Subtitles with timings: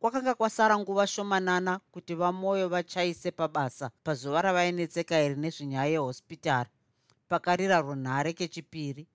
[0.00, 6.70] kwakanga kwasara nguva shomanana kuti vamwoyo vachaise pabasa pazuva ravainetseka iri nezvenyaya yehospitari
[7.28, 9.06] pakarira runhare kechipiri.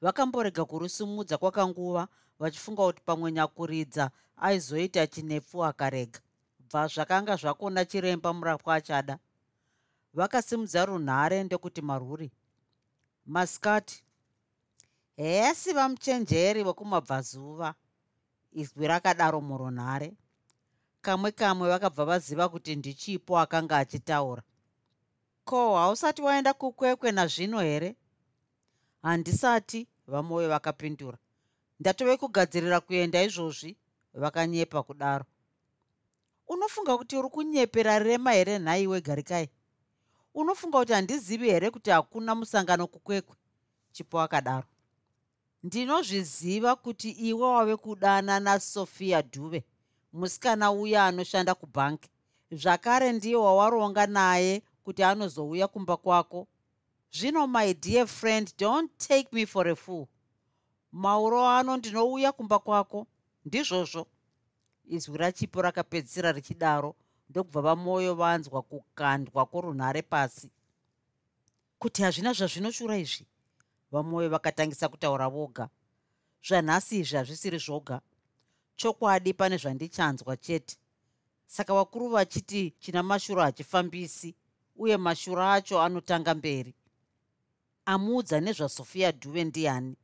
[0.00, 6.20] Vakamborega kurusimudza kwakanguva vachifunga kuti pamwe nyakuridza aizoita chinepfu akarega
[6.60, 9.18] bva zvakanga zvakona chiremba murapwa achada.
[10.14, 12.30] Vakasimudza runhare ndekuti marwuri
[13.26, 14.04] masikati
[15.16, 17.74] hesi vamuchenjeri wekumabvazuva
[18.60, 20.08] izwi rakadaro murunhare
[21.04, 24.42] kamwe kamwe vakabva vaziva kuti ndichipo akanga achitaura.
[25.44, 27.96] Ko hausati waenda kukwekwe nazvino here?
[29.02, 31.18] Handisati vamwoyo vakapindura.
[31.80, 33.76] Ndatove kugadzirira kuenda izvozvi
[34.14, 35.24] vakanyepa kudaro.
[36.48, 39.48] Unofunga kuti uri kunyepera rema here nhai wegarikai
[40.34, 43.36] unofunga kuti handizivi here kuti hakuna musangano kukwekwe?
[43.92, 44.66] Chipo akadaro
[45.66, 49.60] ndinozviziva kuti iwe wave kudana nasofia dhuve
[50.12, 52.08] musikana uya anoshanda kubhangi
[52.60, 56.46] zvakare ndiye wawaronga naye kuti anozouya kumba kwako.
[57.16, 60.06] Zvino my dear friend don't take me for a fool.
[60.92, 63.06] Mauro ano ndinouya kumba kwako
[63.44, 64.06] ndizvozvo.
[64.88, 66.94] Izwi rachipo rakapedzisira richidaro
[67.30, 70.50] ndokubva vamwoyo vanzwa kukandwa kworunhare pasi.
[71.78, 73.26] Kuti hazvina zvazvinoshura izvi
[73.96, 75.68] vamwoyo vakatangisa kutaura voga.
[76.46, 78.00] Zvanhasi izvi hazvisiri zvoga.
[78.76, 80.76] Chokwadi pane zvandichanzwa chete.
[81.46, 84.34] Saka vakuru vachiti china mashuro hachifambisi
[84.76, 86.74] uye mashuro acho anotanga mberi.
[87.86, 89.96] Amuudza nezvasofia dhuve ndiani.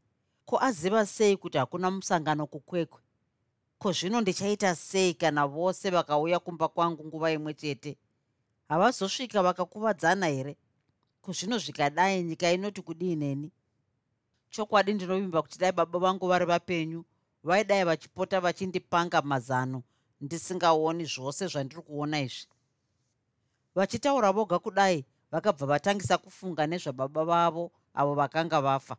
[0.47, 3.01] Ko aziva sei kuti hakuna musangano kukwekwe?
[3.79, 7.97] Ko zvino ndichaita sei kana vose vakauya kumba kwangu nguva imwe chete?
[8.69, 10.57] Havazosvika vakakuvadzana here?
[11.23, 13.53] Ko zvino zvikadai nyika inoti kudineni
[14.53, 17.05] chokwadi ndinovimba kuti dai baba vangu vari vapenyu
[17.45, 19.83] vaidai vachipota vachindipanga mazano
[20.21, 22.47] ndisingaoni zvose zvandiri kuona izvi.
[23.75, 28.97] Vachitaura voga kudai vakabva vatangisa kufunga nezvababa vavo avo vakanga vafa.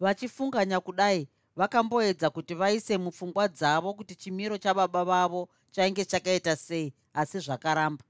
[0.00, 7.38] Vachifunganya kudai vakamboedza kuti vaise mupfungwa dzavo kuti chimiro chababa vavo chainge chakaita sei asi
[7.38, 8.04] zvakaramba.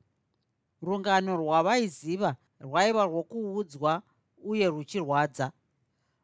[0.83, 4.03] Rungano rwavaiziva rwaiva rwokuudzwa
[4.45, 5.53] uye ruchirwadza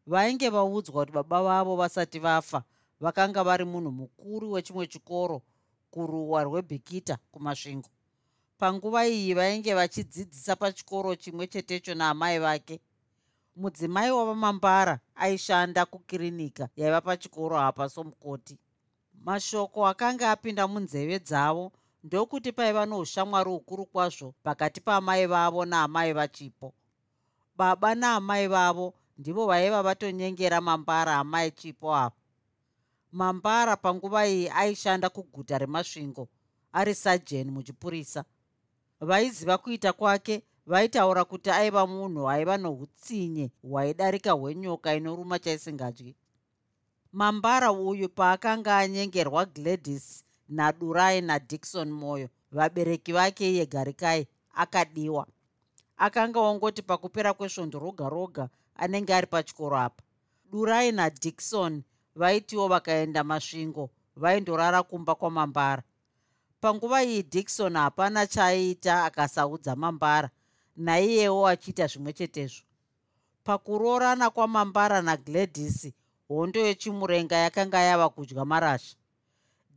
[0.06, 2.64] vainge vaudzwa kuti baba vavo vasati vafa
[3.00, 5.42] vakanga vari munhu mukuru wechimwe chikoro
[5.90, 7.88] kuruwa rwebhikita kumasvingo.
[8.58, 12.80] Panguva iyi vainge vachidzidzisa pachikoro chimwe chetecho naamai vake.
[13.56, 18.58] Mudzimai wavamambara aishanda kukirinika yaiva pachikoro apa somukoti.
[19.24, 21.72] Mashoko akanga apinda munzeve dzavo
[22.04, 26.74] ndokuti paiva noushamwari hukuru kwazvo pakati paamai vavo naamai vachipo.
[27.56, 32.16] Baba naamai vavo ndivo vaiva vatonyengera mambara amai chipo avo
[33.12, 36.28] mambara panguva iyi aishanda kuguta remasvingo
[36.72, 38.24] ari sajeni muchipurisa.
[39.00, 46.16] Vaiziva kuita kwake vaitaura kuti aiva munhu aiva noutsinye hwaidarika hwenyoka inoruma chaisingadyi.
[47.12, 55.26] Mambara uyu paakanga anyengerwa gladys nadurai nadikson mwoyo vabereki vake iye garikai akadiwa.
[55.96, 60.02] Akanga ongoti pakupera kwesvondo roga roga anenge ari pachikoro apa.
[60.52, 61.82] Durai nadikson
[62.14, 65.82] vaitiwo vakaenda masvingo vaindorara kumba kwamambara.
[66.60, 70.30] Panguva iyi dikson hapana chaaiita akasaudza mambara
[70.76, 72.64] naiyewo achiita zvimwe chetezvo.
[73.44, 75.92] Pakuroorana kwamambara nagladys
[76.28, 78.96] hondo yechimurenga yakanga yava kudya marasha.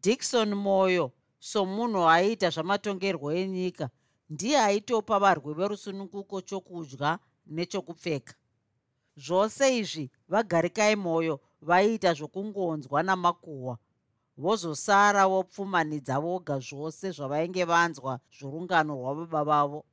[0.02, 3.90] Dikson mwoyo somunhu aiita zvamatongerwo enyika
[4.30, 8.34] ndiye aitopa varwi verusununguko chokudya nechokupfeka
[9.18, 13.78] zvose izvi vagarikai mwoyo vaiita zvokungonzwa namakuhwa.
[14.38, 19.86] Vozosara vopfumanidza voga zvose zvavainge vanzwa zvorungano rwababa vavo.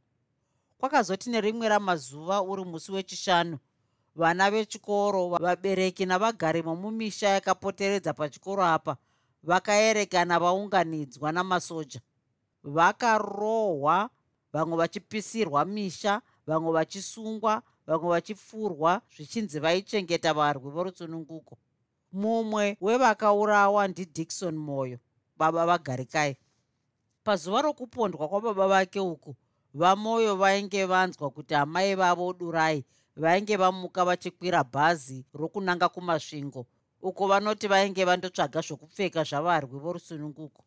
[0.78, 3.58] Kwakazoti nerimwe ramazuva uri musi wechishanu
[4.14, 8.96] vana vechikoro vabereki navagari vomumisha yakapoteredza pachikoro apa
[9.42, 12.00] vakaerekana vaunganidzwa namasoja.
[12.64, 14.10] Vakarohwa
[14.52, 17.62] vamwe vachipisirwa misha vamwe vachisungwa
[17.92, 21.58] vamwe vachipfurwa zvichinzi vaichengeta varwi vorutsununguko.
[22.12, 24.98] Mumwe wevakaurawa ndidikson mwoyo
[25.36, 26.36] baba vagarikai
[27.24, 29.36] pazuva rokupondwa kwababa vake uku
[29.74, 32.84] vamwoyo vainge vanzwa kuti amai vavo durai
[33.16, 36.66] vainge vamuka vachikwira bhazi rokunanga kumasvingo
[37.02, 40.62] uko vanoti vainge vandotsvaga zvokupfeka zvavarwi vorusununguko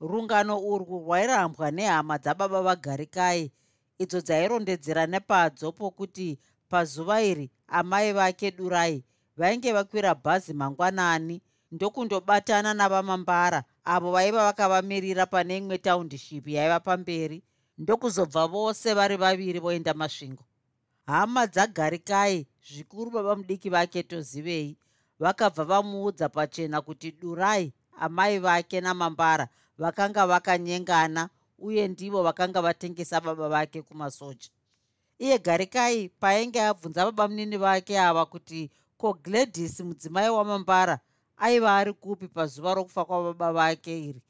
[0.00, 3.52] rungano urwu rwairambwa nehama dzababa vagarikai
[3.98, 6.38] idzo dzairondedzera nepadzo pokuti
[6.70, 9.04] pazuva iri amai vake durai
[9.36, 11.42] vainge vakwira bhazi mangwanani
[11.72, 17.42] ndokundobatana navamambara avo vaiva vakavamirira pane imwe taundiship yaiva pamberi
[17.78, 20.44] ndokuzobva vose vari vaviri voenda masvingo.
[21.06, 24.76] Hama dzagarikai zvikuru baba mudiki vake tozivei
[25.18, 29.48] vakabva vamuudza pachena kuti durai amai vake namambara
[29.78, 34.48] vakanga vakanyengana uye ndivo vakanga vatengesa baba vake kumasoja.
[35.18, 41.00] Iye garikai paainge abvunza baba munini vake ava kuti ko gladys mudzimai wamambara
[41.36, 44.22] aiva ari kupi pazuva rokufa kwababa vake iri?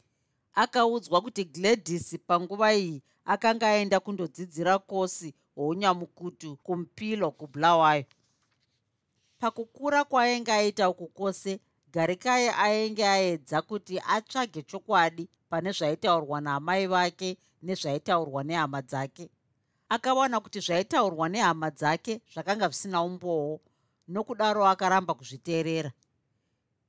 [0.55, 8.05] Akaudzwa kuti gladys panguva iyi akanga aenda kundodzidzira kosi hounyamukutu kumupilo kubulawayo.
[9.39, 11.61] Pakukura kwaainge aita uku kwose
[11.93, 19.31] garikai ainge aedza kuti atsvage chokwadi pane zvaitaurwa naamai vake nezvaitaurwa nehama dzake.
[19.89, 23.61] Akawana kuti zvaitaurwa nehama dzake zvakanga zvisina umbowo
[24.09, 25.93] nokudaro akaramba kuzviteerera.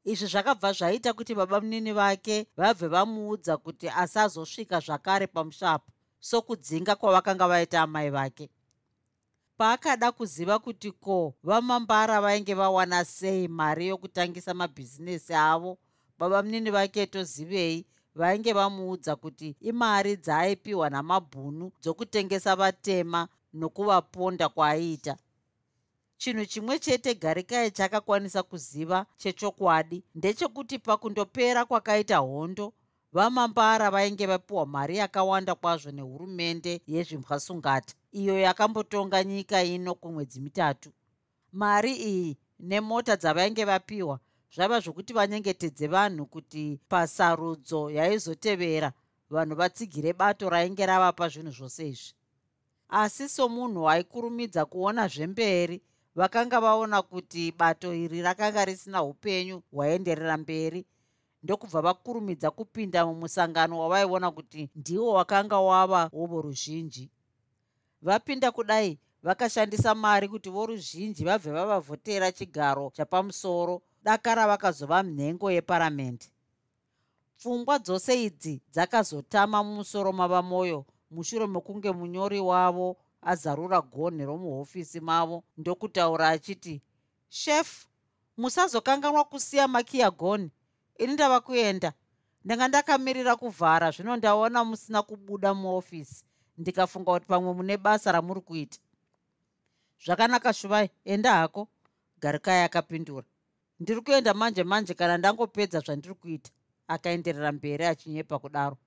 [0.05, 7.47] Izvi zvakabva zvaita kuti baba munini vake vabve vamuudza kuti asazosvika zvakare pamushapo sokudzinga kwavakanga
[7.47, 8.49] vaita amai vake.
[9.57, 15.77] Paakada kuziva kuti ko vamambara vainge vawana sei mari yokutangisa mabhizinesi avo
[16.19, 17.85] baba munini vake tozivei
[18.15, 25.17] vainge vamuudza kuti imari dzaaipiwa namabhunu dzokutengesa vatema nokuvaponda kwaaiita
[26.17, 30.03] chinhu chimwe chete garikai chakakwanisa kuziva chechokwadi.
[30.15, 32.73] Ndechekuti pakundopera kwakaita hondo
[33.13, 40.89] vamambara vainge vapiwa mari yakawanda kwazvo nehurumende yezvimbwasungata iyo yakambotonga nyika ino kwemwedzi mitatu.
[41.51, 44.19] Mari iyi nemota dzavainge vapiwa
[44.55, 48.93] zvaiva zvokuti vanyengetedze vanhu kuti pasarudzo yaizotevera
[49.29, 52.13] vanhu vatsigire bato rainge ravapa zvinhu zvose izvi.
[52.89, 55.81] Asi somunhu aikurumidza kuona zvemberi
[56.15, 60.85] vakanga vaona kuti bato iri rakanga risina upenyu hwaenderera mberi
[61.43, 67.11] ndokubva vakurumidza kupinda mumusangano wavaiona kuti ndiwo wakanga wava wovoruzhinji
[68.01, 76.25] vapinda kudai vakashandisa mari kuti voruzhinji vabve vavavhotera chigaro chapamusoro dakara vakazova nhengo yeparamende.
[77.37, 86.29] Pfungwa dzose idzi dzakazotama mumusoro mavamwoyo mushure mekunge munyori wavo azarura gonhi romuhofisi mavo ndokutaura
[86.29, 86.81] achiti
[87.29, 87.87] shefu
[88.37, 90.51] musazokanganwa kusiya makiya gonhi.
[90.97, 91.93] Ini ndava kuenda.
[92.45, 96.25] Ndanga ndakamirira kuvhara zvino ndaona musina kubuda muofisi
[96.57, 98.79] ndikafunga kuti pamwe mune basa ramuri kuita.
[100.05, 101.67] Zvakanaka shuvai enda hako.
[102.21, 103.25] Garikai akapindura
[103.79, 106.51] ndiri kuenda manje manje kana ndangopedza zvandiri kuita
[106.87, 108.77] akaenderera mberi achinyepa kudaro.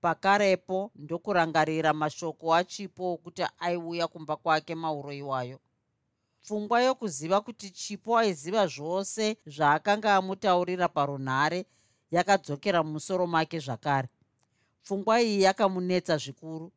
[0.00, 5.58] Pakarepo ndokurangarira mashoko achipo okuti aiuya kumba kwake mauro iwayo.
[6.42, 11.66] Pfungwa yokuziva kuti chipo aiziva zvose zvaakanga amutaurira parunhare
[12.10, 14.08] yakadzokera mumusoro make zvakare.
[14.82, 16.72] Pfungwa iyi yakamunetsa zvikuru.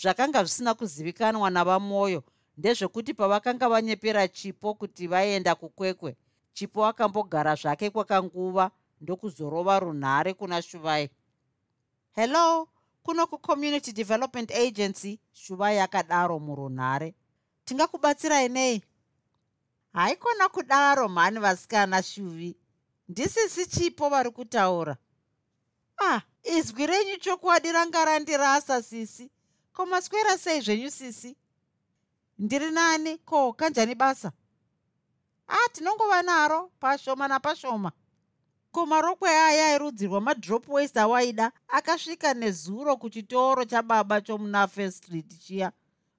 [0.00, 2.22] Zvakanga zvisina kuzivikanwa navamwoyo
[2.56, 6.16] ndezvekuti pavakanga vanyepera chipo kuti vaenda kukwekwe
[6.52, 11.10] chipo akambogara zvake kwakanguva ndokuzorova runhare kuna shuvai.
[12.12, 12.68] Hello
[13.02, 17.14] kuno kucommunity development agency shuvai akadaro murunhare.
[17.64, 18.82] Tingakubatsirai nei
[19.92, 22.56] haikona kudaro mhani vasikana shuvi.
[23.08, 24.96] Ndisisi chipo vari kutaura.
[26.04, 29.30] Ah izwi renyu chokwadi ranga randirasa sisi?
[29.72, 31.36] Ko maswera sei zvenyu sisi?
[32.38, 33.18] Ndiri nani?
[33.18, 34.32] Ko kanjani basa
[35.52, 37.92] ah tinongova naro pashoma napashoma.
[38.72, 45.72] Ko marokwe aya erudzi rwamadrop waste awaida akasvika nezuro kuchitoro chababa chomuna first street chiya.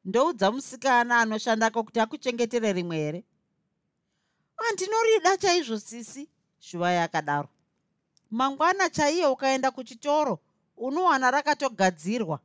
[0.06, 3.24] Ndoudza musikana anoshandako kuti akuchengetere rimwe here
[4.56, 7.50] handinorida chaizvo sisi shuva yakadaro
[8.32, 10.40] mangwana chaiye ukaenda kuchitoro
[10.78, 12.40] unowana rakatogadzirwa.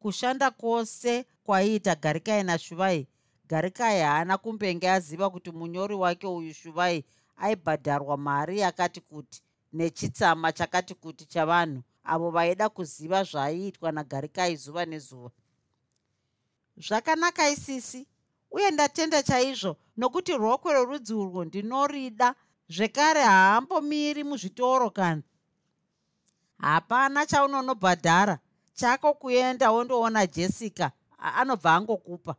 [0.00, 3.06] Kushanda kwose kwaiita garikai nashuvai
[3.48, 7.04] garikai haana kumbenge aziva kuti munyori wake uyu shuvai
[7.36, 11.82] aibhadharwa mari yakati kuti nechitsama chakati kuti chavanhu.
[12.04, 15.30] Avo vaida kuziva zvaiitwa nagarikai zuva nezuva.
[16.76, 18.06] Zvakanaka isisi
[18.50, 22.34] uye ndatenda chaizvo nokuti rokwe rorudzi urwo ndinorida.
[22.68, 25.22] Zvekare haambomiri muzvitoro kana.
[26.58, 28.38] Hapana chaunonobhadhara
[28.74, 32.34] chako kuenda wondoona jessica anobva angokupa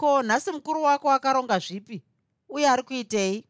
[0.00, 2.02] ko nhasi mukuru wako akaronga zvipi?
[2.48, 3.44] Uye ari kuitei?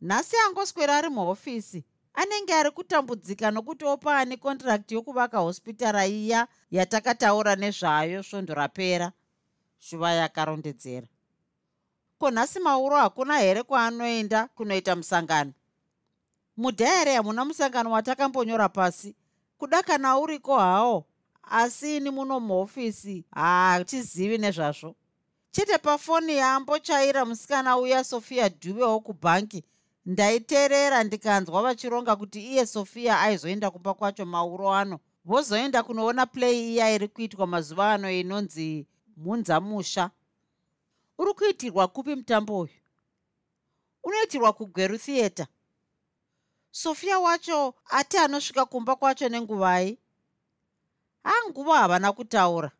[0.00, 1.84] Nhasi angoswera ari muhofisi.
[2.14, 9.12] Anenge ari kutambudzika nokuti opa ani kondirakti yokuvaka hospitara iya yatakataura nezvayo svondo rapera.
[9.78, 11.06] Shuva yakarondedzera.
[12.18, 15.52] Ko nhasi mauro hakuna here kwaanoenda kunoita musangano?
[16.56, 19.14] Mudhayari hamuna musangano watakambonyora pasi?
[19.58, 21.04] Kuda kana uriko hawo
[21.42, 24.94] asi ini muno muhofisi hatizivi nezvazvo
[25.50, 29.64] chete pafoni yaambochaira musikana uya sofia dhuve wokubhangi
[30.06, 35.00] ndaiteerera ndikanzwa vachironga kuti iye sofia aizoenda kumba kwacho mauro ano.
[35.24, 38.86] Vozoenda kunoona play iya iri kuitwa mazuva ano inonzi
[39.16, 40.10] mhunzamusha
[41.18, 42.72] uri kuitirwa kupi mutambo uyu?
[44.04, 45.46] Unoitirwa kugweru theatre.
[46.70, 49.98] Sofia wacho ati anosvika kumba kwacho nenguvai
[51.24, 52.70] hanguva havana kutaura.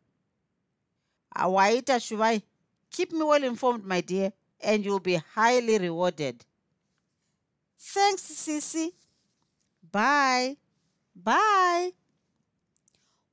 [1.49, 2.41] Waita shuvai
[2.89, 4.31] keep me well informed my dear
[4.61, 6.45] and you'll be highly rewarded.
[7.77, 8.93] Thanks sisi.
[9.91, 10.57] Bye.
[11.15, 11.93] Bye.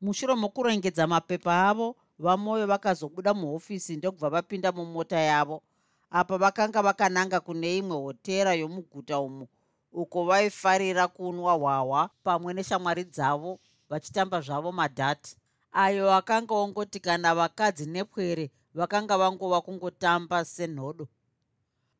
[0.00, 5.62] Mushure mokurongedza mapepa avo vamwoyo vakazobuda muhofisi ndokubva vapinda mumota yavo.
[6.10, 9.48] Apa vakanga vakananga kune imwe hotera yomuguta umo
[9.92, 15.36] uko vaifarira kunwa hwahwa pamwe neshamwari dzavo vachitamba zvavo madhati.
[15.72, 21.08] Ayo akanga ongoti kana vakadzi nepwere vakanga vangova kungotamba senhodo.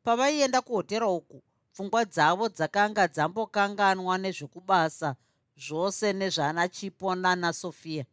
[0.03, 1.43] Pavaienda kuhotera uku
[1.73, 5.15] pfungwa dzavo dzakanga dzambokanganwa nezvekubasa
[5.57, 8.05] zvose nezvana chipo nana sofia.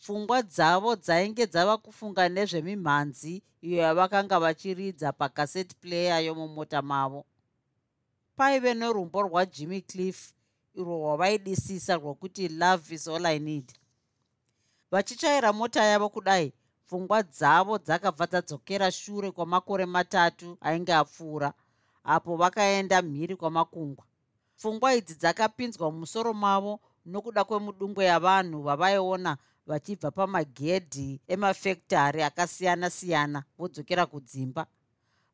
[0.00, 7.24] Pfungwa dzavo dzainge dzava kufunga nezvemimhanzi iyo yavakanga vachiridza pakaseti player yomumota mavo.
[8.36, 10.32] Paive nerumbo rwajimmy cliff
[10.74, 13.72] irwo rwavaidisisa rwokuti love is all i need.
[14.90, 16.52] Vachichaira mota yavo kudai
[16.92, 21.52] pfungwa dzavo dzakabva dzadzokera shure kwamakore matatu ainge apfuura
[22.04, 24.04] apo vakaenda mhiri kwamakungwa.
[24.56, 34.66] Pfungwa idzi dzakapinzwa mumusoro mavo nokuda kwemudungwe yavanhu vavaiona vachibva pamagedhi emafektari akasiyana-siyana vodzokera kudzimba.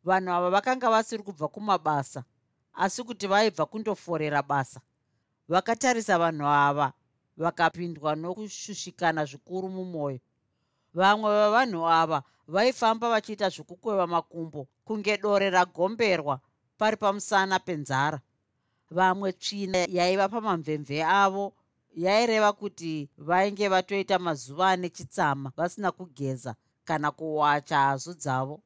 [0.04, 2.24] Vanhu ava vakanga vasiri kubva kumabasa
[2.74, 4.80] asi kuti vaibva kundoforera basa.
[5.48, 6.92] Vakatarisa vanhu ava
[7.36, 10.20] vakapindwa nokushushikana zvikuru mumwoyo
[10.98, 16.40] vamwe vavanhu ava vaifamba vachiita zvokukweva makumbo kunge dore ragomberwa
[16.78, 18.20] pari pamusana penzara.
[18.90, 21.52] Vamwe tsvina yaiva pamamvemve avo
[22.04, 28.60] yaireva kuti vainge vatoita mazuva ane chitsama vasina kugeza kana kuwacha hazu dzavo.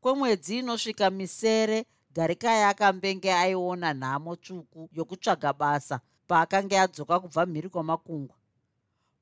[0.00, 8.36] Kwemwedzi inosvika misere garikai akambenge aiona nhamo tsvuku yokutsvaga basa paakanga adzoka kubva mhiri kwamakungwa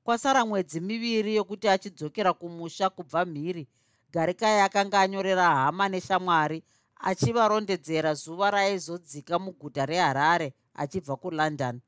[0.04, 3.68] kwasara mwedzi miviri yokuti achidzokera kumusha kubva mhiri
[4.12, 6.62] garikai akanga anyorera hama neshamwari
[7.00, 11.80] achivarondedzera zuva raaizodzika muguta reharare achibva kulondon.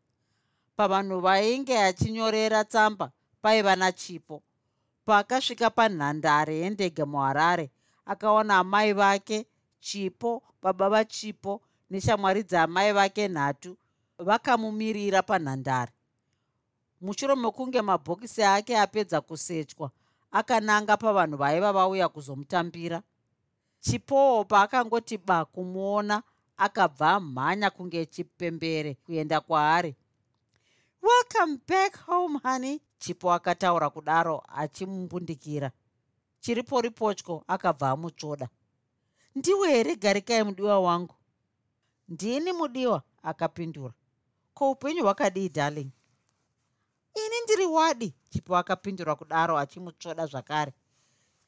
[0.76, 4.42] Pavanhu vainge achinyorera tsamba paiva nachipo.
[5.04, 7.70] Paakasvika panhandare yendege muharare
[8.06, 9.46] akaona amai vake
[9.80, 13.76] chipo baba vachipo neshamwari dzaamai vake nhatu
[14.18, 15.92] vakamumirira panhandare
[17.04, 19.90] mushure mekunge mabhokisi ake apedza kusechwa
[20.32, 23.02] akananga pavanhu vaiva vauya kuzomutambira.
[23.80, 26.22] Chipowo paakangoti ba kumuona
[26.56, 29.94] akabva amhanya kunge chipembere kuenda kwaari.
[31.02, 35.70] Welcome back home honey chipo akataura kudaro achimumbundikira
[36.40, 38.48] chiripo ripotyo akabva amutsvoda.
[39.34, 39.96] Ndiwe here?
[39.96, 41.14] Garikai mudiwa wangu.
[42.08, 43.92] Ndini mudiwa akapindura.
[44.54, 45.90] Ko upenyu hwakadii darling
[47.44, 48.14] ndiri wadi?
[48.30, 50.72] Chipo akapindura kudaro achimutsvoda zvakare.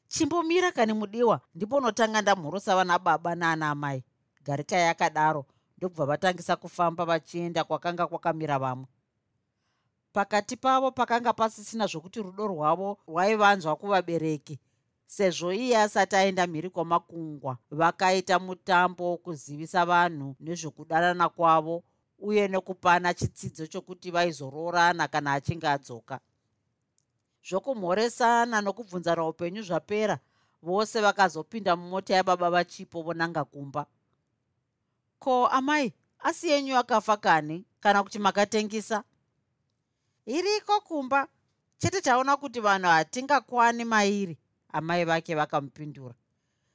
[0.07, 1.41] Chimbomira kani mudiwa?
[1.55, 4.03] Ndiponotanga ndamhurusa vana baba naana mai
[4.43, 5.45] garikai akadaro
[5.77, 8.87] ndokubva vatangisa kufamba vachienda kwakanga kwakamira vamwe.
[10.13, 14.59] Pakati pavo pakanga pasisina zvokuti rudo rwavo rwaivanzwa kuvabereki
[15.05, 21.83] sezvo iye asati aenda mhiri kwamakungwa vakaita mutambo wokuzivisa vanhu nezvokudanana kwavo
[22.19, 26.19] uye nekupana chitsidzo chokuti vaizoroorana kana achinge adzoka.
[27.47, 30.19] Zvokumhoresana nokubvunzana upenyu zvapera
[30.61, 33.85] vose vakazopinda mumota yababa vachipo vonanga kumba.
[35.19, 37.65] Ko amai asi yenyu akafa kani?
[37.79, 39.03] Kana kuti makatengisa?
[40.25, 41.27] Iriko kumba?
[41.77, 44.37] Chete taona kuti vanhu hatingakwani mairi
[44.73, 46.15] amai vake vakamupindura.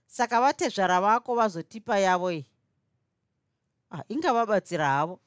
[0.06, 2.46] Saka vatezvara vako vazotipa yavo iyi.
[3.90, 5.20] Ah, ingavabatsira havo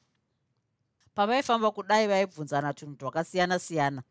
[1.16, 4.02] pavaifamba kudai vaibvunzana tunhu twakasiyana-siyana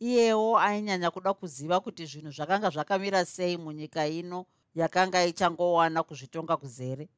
[0.00, 7.08] iyewo ainyanya kuda kuziva kuti zvinhu zvakanga zvakamira sei munyika ino yakanga ichangowana kuzvitonga kuzere.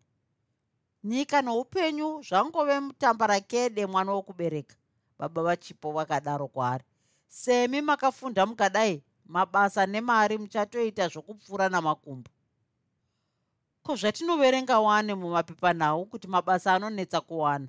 [1.05, 4.77] Nyika noupenyu zvangove mutambarakede mwana wokubereka
[5.19, 6.85] baba vachipo vakadaro kwaari.
[7.29, 12.31] Semi makafunda mukadai mabasa nemari muchatoita zvokupfuura namakumbo.
[13.83, 17.69] Ko zvatinoverenga wane mumapepanhau kuti mabasa anonetsa kuwana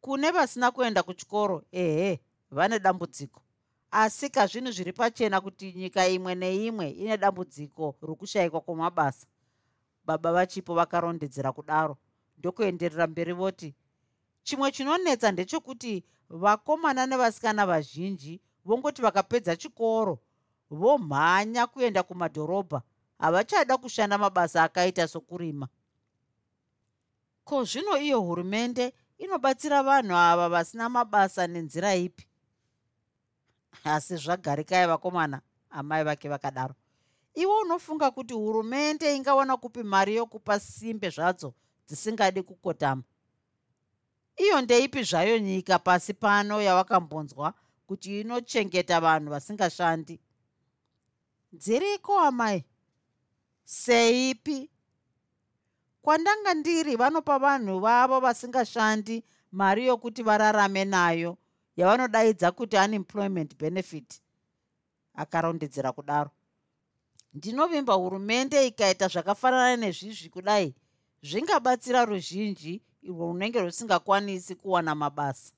[0.00, 3.42] kune vasina kuenda kuchikoro ehe vane dambudziko.
[3.90, 9.26] Asi kazvinhu zviri pachena kuti nyika imwe neimwe ine dambudziko rokushayikwa kwemabasa.
[10.04, 11.96] Baba vachipo vakarondedzera kudaro.
[12.38, 13.74] Ndokuenderera mberi voti
[14.42, 20.18] chimwe chinonetsa ndechekuti vakomana nevasikana vazhinji vongoti vakapedza chikoro
[20.70, 22.82] vomhanya kuenda kumadhorobha.
[23.18, 25.68] Havachada kushanda mabasa akaita sokurima.
[27.44, 32.26] Ko zvino iyo hurumende inobatsira vanhu ava vasina mabasa nenzira ipi?
[33.84, 36.74] Asi zvagarikai vakomana amai vake vakadaro.
[37.34, 41.54] Iwo unofunga kuti hurumende ingawana kupi mari yokupa simbe zvadzo
[41.86, 43.02] dzisingadi kukotama?
[44.36, 47.54] Iyo ndeipi zvayo nyika pasi pano yawakambonzwa
[47.86, 50.20] kuti inochengeta vanhu vasingashandi?
[51.52, 52.64] Dziriko amai?
[53.64, 54.70] Seipi
[56.02, 61.38] kwandanga ndiri vanopa vanhu vavo vasingashandi mari yokuti vararame nayo
[61.76, 64.22] yavanodaidza kuti unemployment benefit
[65.14, 66.30] akarondedzera kudaro.
[67.34, 70.74] Ndinovimba hurumende ikaita zvakafanana nezvizvi kudai
[71.22, 75.52] zvingabatsira ruzhinji irwo runenge rusingakwanisi kuwana mabasa.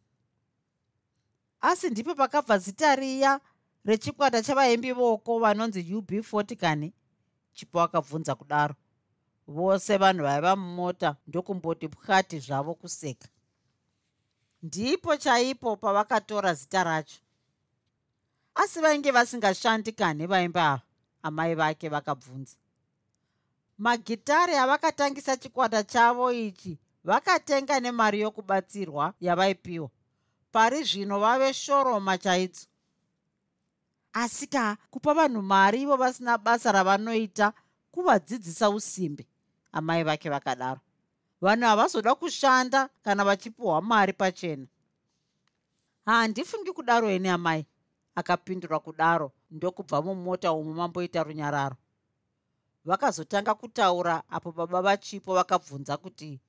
[1.61, 3.41] Asi ndipo pakabva zita riya
[3.85, 6.93] rechikwata chavaimbi voko vanonzi ub 40 kani
[7.53, 8.75] chipo akabvunza kudaro
[9.47, 13.29] vose vanhu vaiva mumota ndokumboti pwati zvavo kuseka.
[14.63, 17.21] Ndipo chaipo pavakatora zita racho.
[18.55, 20.83] Asi vainge vasingashandi kani vaimbi ava
[21.23, 22.57] amai vake vakabvunza.
[23.79, 29.91] Magitari avakatangisa chikwata chavo ichi vakatenga nemari yokubatsirwa yavaipiwa.
[30.53, 32.67] Pari zvino vave shoroma chaidzo
[34.13, 37.53] asi ka kupa vanhu mari ivo vasina basa ravanoita
[37.93, 39.27] kuvadzidzisa usimbe
[39.73, 40.81] amai vake vakadaro.
[41.41, 44.67] Vanhu havazoda kushanda kana vachipiwa mari pachena.
[46.07, 47.67] Handifungi kudaro eni amai
[48.15, 51.77] akapindura kudaro ndokubva mumota umo mamboita runyararo.
[52.85, 56.41] Vakazotanga kutaura apo baba vachipo vakabvunza kuti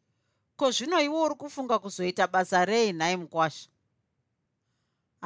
[0.55, 3.69] ko zvino iwo uri kufunga kuzoita basa rei nhai mukwasha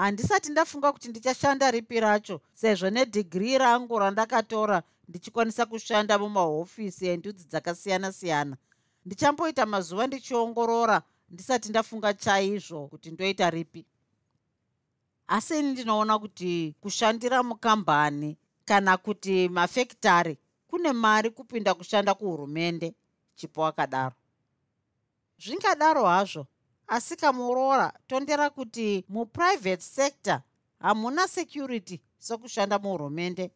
[0.01, 8.57] handisati ndafunga kuti ndichashanda ripi racho sezvo nedhigiri rangu randakatora ndichikwanisa kushanda mumahofisi endudzi dzakasiyana-siyana.
[9.05, 13.85] Ndichamboita mazuva ndichiongorora ndisati ndafunga chaizvo kuti ndoita ripi.
[15.27, 22.93] Asi ini ndinoona kuti kushandira mukambani kana kuti mafekitari kune mari kupinda kushanda kuhurumende
[23.35, 24.15] chipo akadaro.
[25.43, 26.45] Zvingadaro hazvo
[26.87, 30.41] asi kamuroora tondera kuti muprivate sector
[30.79, 33.51] hamuna security sokushanda muhurumende.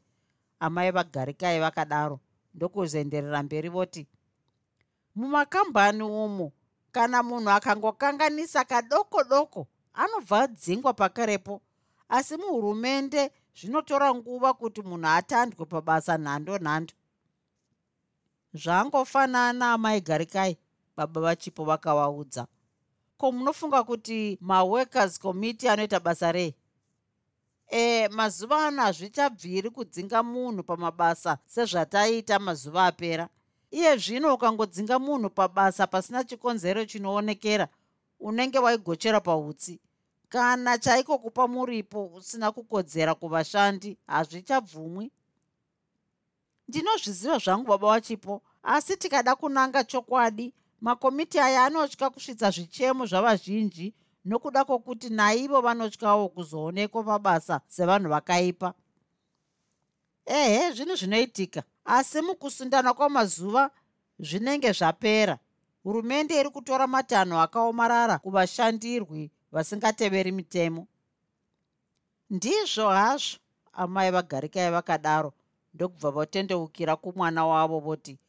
[0.60, 2.20] Amai vagarikai vakadaro
[2.54, 4.08] ndokuzenderera mberi voti
[5.16, 6.52] mumakambani umu
[6.92, 11.62] kana munhu akangokanganisa kadoko doko anobva adzingwa pakarepo.
[12.10, 16.94] Asi muhurumende zvinotora nguva kuti munhu atandwe pabasa nhando nhando.
[18.54, 20.58] Zvangofanana amai garikai
[20.96, 22.48] baba vachipo vakavaudza
[23.22, 26.56] ko munofunga kuti maworkers committee anoita basa rei?
[27.72, 33.30] E mazuva ano hazvichabviri kudzinga munhu pamabasa sezvataiita mazuva apera.
[33.72, 37.68] Iye zvino ukangodzinga munhu pabasa pasina chikonzero chinoonekera
[38.20, 39.80] unenge waigochera pautsi.
[40.30, 45.12] Kana chaiko kupa muripo usina kukodzera kuvashandi hazvichabvumwi.
[46.68, 53.94] Ndinozviziva zvangu baba vachipo asi tikada kunanga chokwadi makomiti aya anotya kusvitsa zvichemo zvavazhinji
[54.26, 58.74] nokuda kwokuti naivo vanotyawo kuzoonekwa pabasa sevanhu vakaipa.
[60.26, 61.64] Ehe zvinhu zvinoitika?
[61.86, 63.72] Asi mukusundana kwamazuva
[64.20, 65.40] zvinenge zvapera.
[65.84, 70.88] Hurumende iri kutora matanho akaomarara kuvashandirwi vasingateveri mitemo.
[72.30, 73.40] Ndizvo hazvo
[73.74, 75.34] amai vagarikai vakadaro
[75.74, 78.20] ndokubva vatendeukira kumwana wavo voti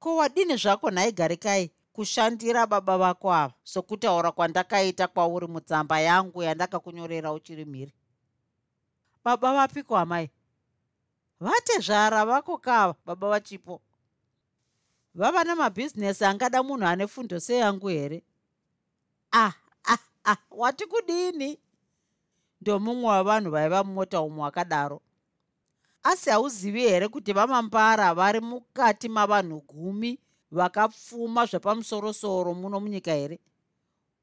[0.00, 3.54] ko wadini zvako nhai garikai kushandira baba vako ava.
[3.64, 7.92] Sokutaura kwandakaita kwauri mutsamba yangu yandakakunyorera uchiri mhiri.
[9.24, 10.30] Baba vapiko amai?
[11.40, 13.80] Vate zvara vako kava baba vachipo.
[15.14, 18.22] Vava namabhizinesi angada munhu ane fundo seyangu here?
[19.32, 19.52] Ah
[19.84, 21.58] ah ah wati kudini?
[22.60, 25.00] Ndomumwe wavanhu vaiva mumota umo akadaro.
[26.02, 30.18] Asi hauzivi here kuti vamambara vari mukati mavanhu gumi
[30.50, 33.38] vakapfuma zvepamusorosoro muno munyika here?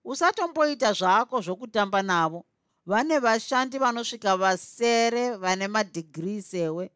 [0.03, 2.45] Usatomboita zvako zvokutamba navo.
[2.85, 6.91] Vane vashandi vanosvika vasere vane madhigiri sewe.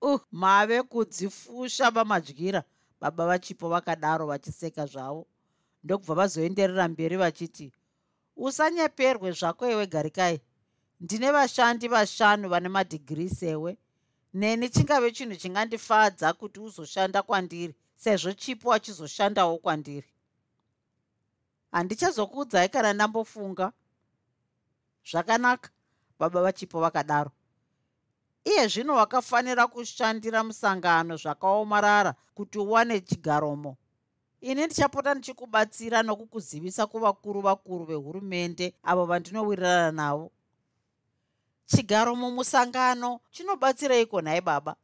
[0.00, 2.64] Uh mave kudzifusha vamadyira
[3.00, 5.26] baba vachipo vakadaro vachiseka zvavo.
[5.84, 7.72] Ndokubva vazoenderera mberi vachiti
[8.36, 10.40] usanyeperwe zvako iwe garikai
[11.00, 13.78] ndine vashandi vashanu vane madhigiri sewe
[14.34, 20.08] neni chingave chinhu chingandifadza kuti uzoshanda kwandiri sezvo chipo achizoshandawo kwandiri.
[21.72, 23.72] Handichazokuudzai kana ndambofunga.
[25.10, 25.70] Zvakanaka
[26.18, 27.30] baba vachipo vakadaro.
[28.44, 33.76] Iye zvino wakafanira kushandira musangano zvakaomarara kuti uwane chigaromo.
[34.40, 40.32] Ini ndichapota ndichikubatsira nokukuzivisa kuvakuru vakuru vehurumende avo vandinowirirana navo
[41.76, 44.76] chigaro mumusangano chinobatsireiko nhai baba?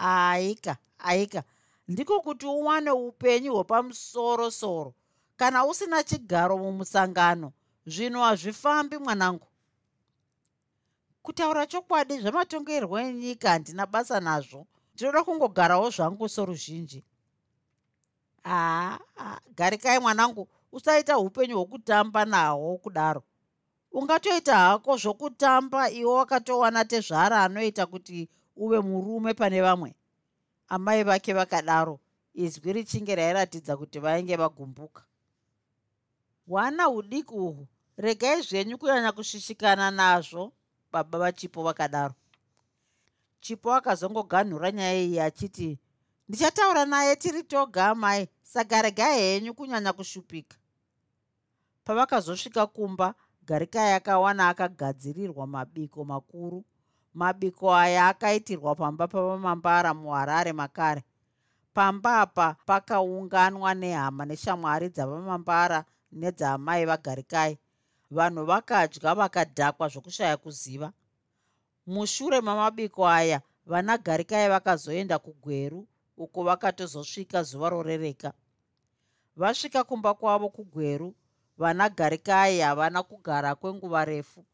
[0.00, 1.42] Aika aika.
[1.88, 4.94] Ndiko kuti uwane upenyu hwepamusorosoro
[5.36, 7.52] kana usina chigaro mumusangano
[7.86, 9.46] zvinhu hazvifambi mwanangu.
[11.22, 14.66] Kutaura chokwadi zvematongerwo enyika handina basa nazvo.
[14.94, 17.04] Ndinoda kungogarawo zvangu soruzhinji.
[18.44, 18.98] Haa
[19.56, 23.22] garikai mwanangu usaita upenyu hwokutamba nahwo kudaro
[23.92, 29.94] ungatoita hako zvokutamba iwe wakatowana tezvara anoita kuti uve murume pane vamwe?
[30.68, 32.00] Amai vake vakadaro
[32.34, 35.02] izwi richinge rairatidza kuti vainge vagumbuka.
[36.48, 40.52] Hwana hudiki uhwu regai zvenyu kunyanya kusvishikana nazvo
[40.92, 42.14] baba vachipo vakadaro.
[43.40, 45.78] Chipo akazongoganhura nyaya iyi achiti
[46.28, 50.56] ndichataura naye tiri toga amai saka regai henyu kunyanya kushupika.
[51.84, 53.14] Pavakazosvika kumba
[53.46, 56.64] garikai akawana akagadzirirwa mabiko makuru.
[57.14, 61.04] Mabiko aya akaitirwa pamba pavamambara muharare makare.
[61.74, 67.58] Pamba apa pakaunganwa nehama neshamwari dzavamambara nedzaamai vagarikai
[68.10, 70.92] vanhu vakadya vakadhakwa zvokushaya kuziva.
[71.86, 78.32] Mushure mamabiko aya vana garikai vakazoenda kugweru uko vakatozosvika zuva rorereka.
[79.36, 81.14] Vasvika kumba kwavo kugweru
[81.62, 84.44] vana garikai havana kugara kwenguva refu.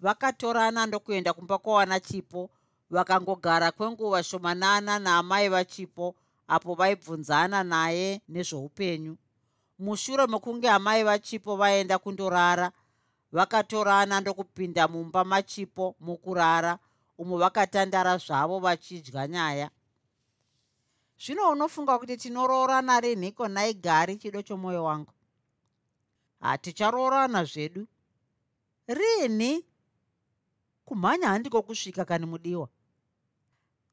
[0.00, 2.50] Vakatorana ndokuenda kumba kwawana chipo
[2.90, 6.14] vakangogara kwenguva shomanana naamai vachipo
[6.48, 9.16] apo vaibvunzana naye nezveupenyu
[9.78, 12.72] mushure mekunge amai vachipo vaenda kundorara
[13.32, 16.78] vakatorana ndokupinda mumba machipo mukurara
[17.18, 19.70] umo vakatandara zvavo vachidya nyaya.
[21.22, 25.12] Zvino unofunga kuti tinoroorana rinhiko naigari chido chomwoyo wangu
[26.42, 27.86] haticharoorana zvedu.
[28.86, 29.64] Rini?
[30.84, 32.68] Kumhanya handiko kusvika kani mudiwa.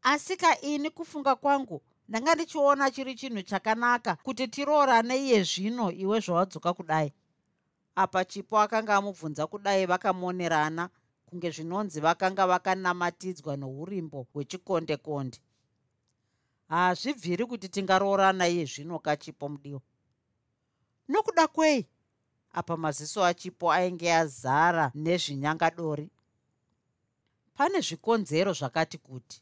[0.02, 6.74] Asi kaini kufunga kwangu ndanga ndichiona chiri chinhu chakanaka kuti tiroorane iye zvino iwe zvawadzoka
[6.74, 7.14] kudai.
[7.96, 10.90] Apa chipo akanga amubvunza kudai vakamonerana
[11.26, 15.38] kunge zvinonzi vakanga vakanamatidzwa nourimbo hwechikonde konde
[16.70, 19.82] hazvibviri kuti tingaroorana iye zvino kachipo mudiwa.
[21.10, 21.88] Nokuda kwei
[22.54, 26.10] apa maziso achipo ainge azara nezvinyangadori.
[27.56, 29.42] Pane zvikonzero zvakati kuti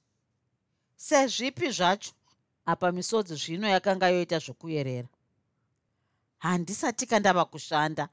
[0.95, 2.11] sezvipi zvacho?
[2.65, 5.07] Apa misodzi zvino yakanga yoita zvokuyerera.
[6.37, 8.09] Handisati kandava kushanda.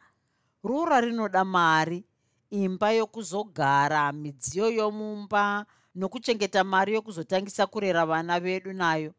[0.62, 2.04] Rura rinoda mari
[2.50, 9.14] imba yokuzogara midziyo yomumba nokuchengeta mari yokuzotangisa kurera vana vedu nayo.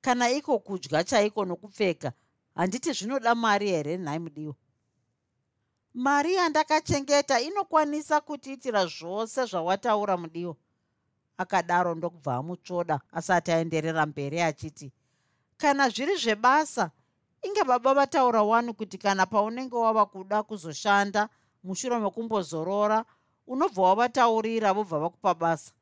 [0.00, 2.12] Kana iko kudya chaiko nokupfeka
[2.54, 3.96] handiti zvinoda mari here?
[3.96, 4.54] Nhai mudiwa
[5.94, 10.56] mari yandakachengeta inokwanisa kutiitira zvose zvawataura mudiwa
[11.38, 14.92] akadaro ndokubva amutsvoda asati aenderera mberi achiti
[15.56, 16.90] kana zviri zvebasa
[17.42, 21.28] inge baba vataura wani kuti kana paunenge wava kuda kuzoshanda
[21.64, 23.04] mushure mekumbozorora
[23.46, 25.72] unobva wavataurira vobva vakupa basa?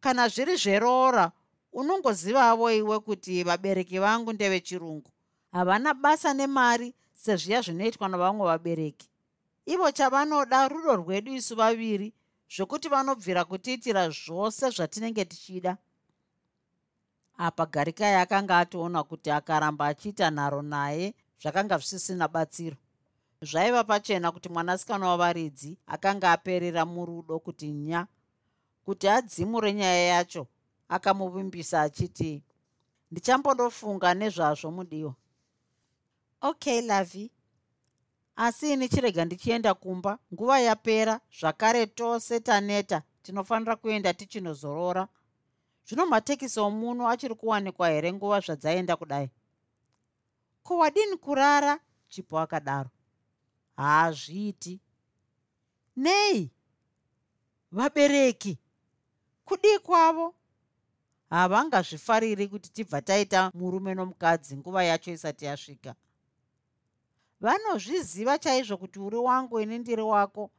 [0.00, 1.32] Kana zviri zveroora
[1.72, 5.10] unongozivavo iwe kuti vabereki vangu ndevechirungu.
[5.52, 9.10] Havana basa nemari sezviya zvinoitwa navamwe vabereki
[9.66, 12.14] ivo chavanoda rudo rwedu isu vaviri
[12.54, 15.76] zvokuti vanobvira kutiitira zvose zvatinenge tichida.
[17.38, 22.76] Apa garikai akanga atoona kuti akaramba achiita nharo naye zvakanga zvisisina batsiro.
[23.42, 28.06] Zvaiva pachena kuti mwanasikana wavaridzi akanga aperera murudo kuti nya
[28.84, 30.46] kuti adzimure nyaya yacho
[30.88, 32.42] akamuvimbisa achiti
[33.10, 35.14] ndichambondofunga nezvazvo mudiwa
[36.40, 37.30] okay lavi
[38.36, 40.18] asi ini chirega ndichienda kumba.
[40.34, 45.08] Nguva yapera zvakare tose taneta tinofanira kuenda tichinozorora.
[45.86, 49.30] Zvino matekisi omuno achiri kuwanikwa here nguva zvadzaenda kudai?
[50.62, 51.80] Ko wadini kurara?
[52.08, 52.90] Chipo akadaro.
[53.76, 54.80] Haazviiti
[55.96, 56.50] nei?
[57.72, 58.58] Vabereki?
[59.44, 60.34] Kudii kwavo?
[61.30, 65.94] Havangazvifariri kuti tibva taita murume nomukadzi nguva yacho isati yasvika
[67.40, 70.50] vanozviziva chaizvo kuti uri wangu ini ndiri wako.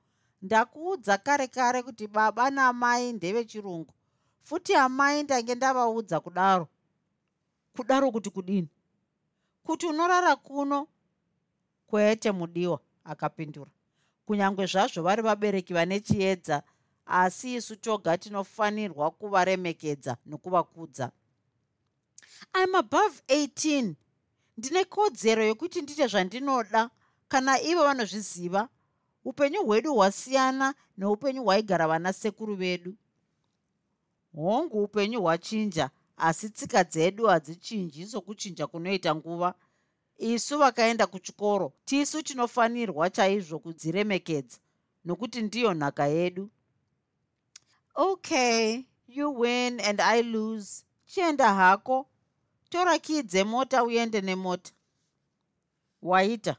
[0.41, 3.93] Ndakuudza kare kare kuti baba namai ndevechirungu
[4.43, 6.67] futi amai ndange ndavaudza kudaro.
[7.75, 8.69] Kudaro kuti kudini?
[9.63, 10.87] Kuti unorara kuno
[11.87, 13.71] kwete mudiwa akapindura.
[14.25, 16.63] Kunyange zvazvo vari vabereki vane chiedza
[17.05, 21.11] asi isu toga tinofanirwa kuvaremekedza nokuvakudza.
[22.63, 23.93] Im above 18
[24.57, 26.89] ndine kodzero yokuti ndite zvandinoda.
[27.27, 28.69] Kana ivo vanozviziva
[29.25, 32.95] upenyu hwedu hwasiyana neupenyu hwaigara vana sekuru vedu.
[34.35, 39.53] Hongu upenyu hwachinja asi tsika dzedu hadzichinji sokuchinja kunoita nguva.
[40.17, 44.57] Isu vakaenda kuchikoro tisu tinofanirwa chaizvo kudziremekedza
[45.05, 46.49] nokuti ndiyo nhaka yedu.
[47.95, 50.83] Okay you win and i lose.
[51.05, 52.07] Chienda hako
[52.69, 54.71] tora kii dzemota uende nemota.
[56.01, 56.55] Waita.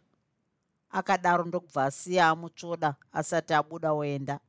[0.91, 4.41] Akadaro ndokubva asiya amutsvoda asati abuda oenda.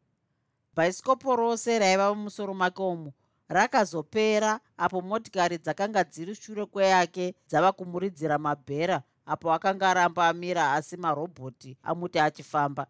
[0.76, 3.14] Bhaisikopo rose raiva mumusoro make umu.
[3.50, 10.98] Rakazopera apo motikari dzakanga dziri shure kweyake dzava kumuridzira mabhera apo akanga aramba amira asi
[10.98, 12.88] marobhoti amuti achifamba.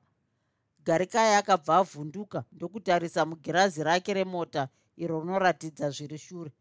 [0.85, 6.51] Garikai akabva avhunduka ndokutarisa mugirazi rake remota iro rinoratidza zviri shure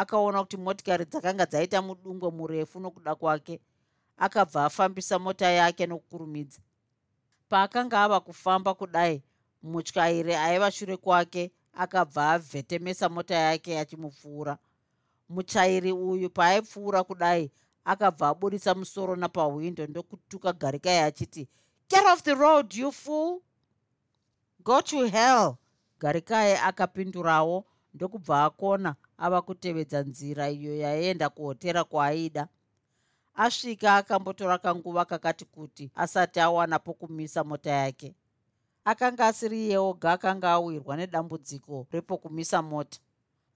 [0.00, 3.60] akaona kuti motikari dzakanga dzaita mudungwe murefu nokuda kwake
[4.24, 6.60] akabva afambisa mota yake nokukurumidza.
[7.48, 9.22] Paakanga ava kufamba kudai
[9.62, 14.58] mutyairi aiva shure kwake akabva avhetemesa mota yake achimupfuura.
[15.28, 17.50] Muchairi uyu paaipfuura kudai
[17.84, 21.48] akabva aburisa musoro napahwindo ndokutuka garikai achiti
[21.90, 23.40] get off the road you fool!
[24.64, 25.56] Go to hell!
[26.00, 32.48] Garikai akapindurawo ndokubva akona ava kutevedza nzira iyo yaienda kuhotera kwaaida
[33.34, 38.14] asvika akambotora kanguva kakati kuti asati awana pokumisa mota yake.
[38.84, 42.98] Akanga asiri iye oga akanga awirwa nedambudziko repokumisa mota.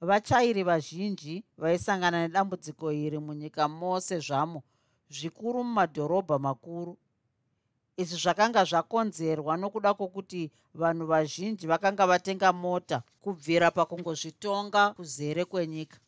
[0.01, 4.63] Vachairi vazhinji vaisangana nedambudziko iri munyika mose zvamo
[5.11, 6.97] zvikuru mumadhorobha makuru
[8.01, 10.43] izvi zvakanga zvakonzerwa nokuda kwokuti
[10.81, 15.99] vanhu vazhinji vakanga vatenga mota kubvira pakungozvitonga kuzere kwenyika.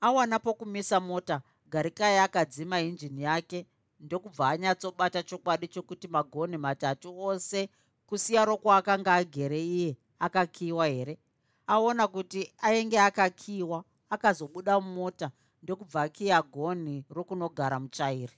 [0.00, 3.66] Awana pokumisa mota garikai akadzima injini yake
[4.00, 7.68] ndokubva anyatsobata chokwadi chokuti magonhi matatu ose
[8.06, 11.18] kusiya rokwaakanga agere iye akakiwa here?
[11.66, 15.30] Aona kuti ainge akakiwa akazobuda mumota
[15.62, 18.36] ndokubva akiya gonhi rokunogara muchairi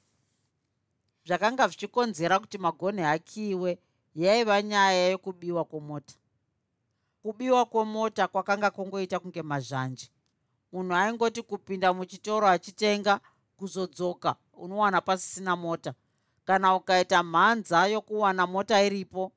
[1.26, 3.78] zvakanga zvichikonzera kuti magonhi akiiwe
[4.14, 6.14] yaiva nyaya yokubiwa kwomota.
[7.22, 10.10] Kubiwa kwomota kwakanga kungoita kunge mazhanji.
[10.72, 13.20] Munhu aingoti kupinda muchitoro achitenga
[13.56, 15.94] kuzodzoka unowana pasisina mota.
[16.44, 19.32] Kana ukaita mhanza yokuwana mota iripo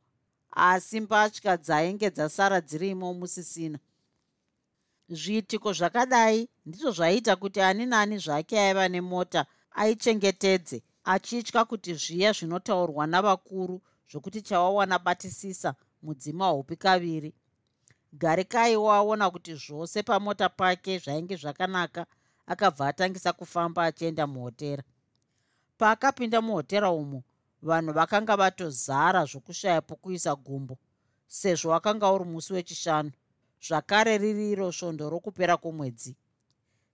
[0.51, 3.79] asi mbatya dzainge dzasara dzirimo musisina.
[5.09, 6.49] Zviitiko zvakadai?
[6.65, 14.41] Ndizvo zvaiita kuti ani nani zvake aiva nemota aichengetedze achitya kuti zviya zvinotaurwa navakuru zvokuti
[14.41, 17.33] chawawana batisisa mudzima hupi kaviri.
[18.13, 22.05] Garikai waona kuti zvose pamota pake zvainge zvakanaka
[22.47, 24.83] akabva atangisa kufamba achienda muhotera.
[25.77, 27.23] Paakapinda muhotera umo
[27.61, 30.77] vanhu vakanga vatozara zvokushaya pokuisa gumbo
[31.27, 33.11] sezvo wakanga uri musi wechishanu.
[33.67, 36.15] Zvakare riri iro svondo rokupera kwomwedzi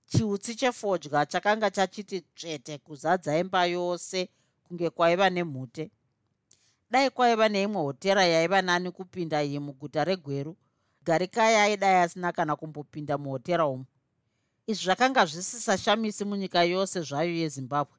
[0.10, 4.30] chiutsi chefodya chakanga chachiti tsvete kuzadza imba yose
[4.67, 5.91] kunge kwaiva nemhute.
[6.91, 10.56] Dai kwaiva neimwe hotera yaiva nani kupinda iyi muguta regweru
[11.06, 13.86] garikai aidai asina kana kumbopinda muhotera umu.
[14.67, 17.98] Izvi zvakanga zvisisashamisi munyika yose zvayo yezimbabwe.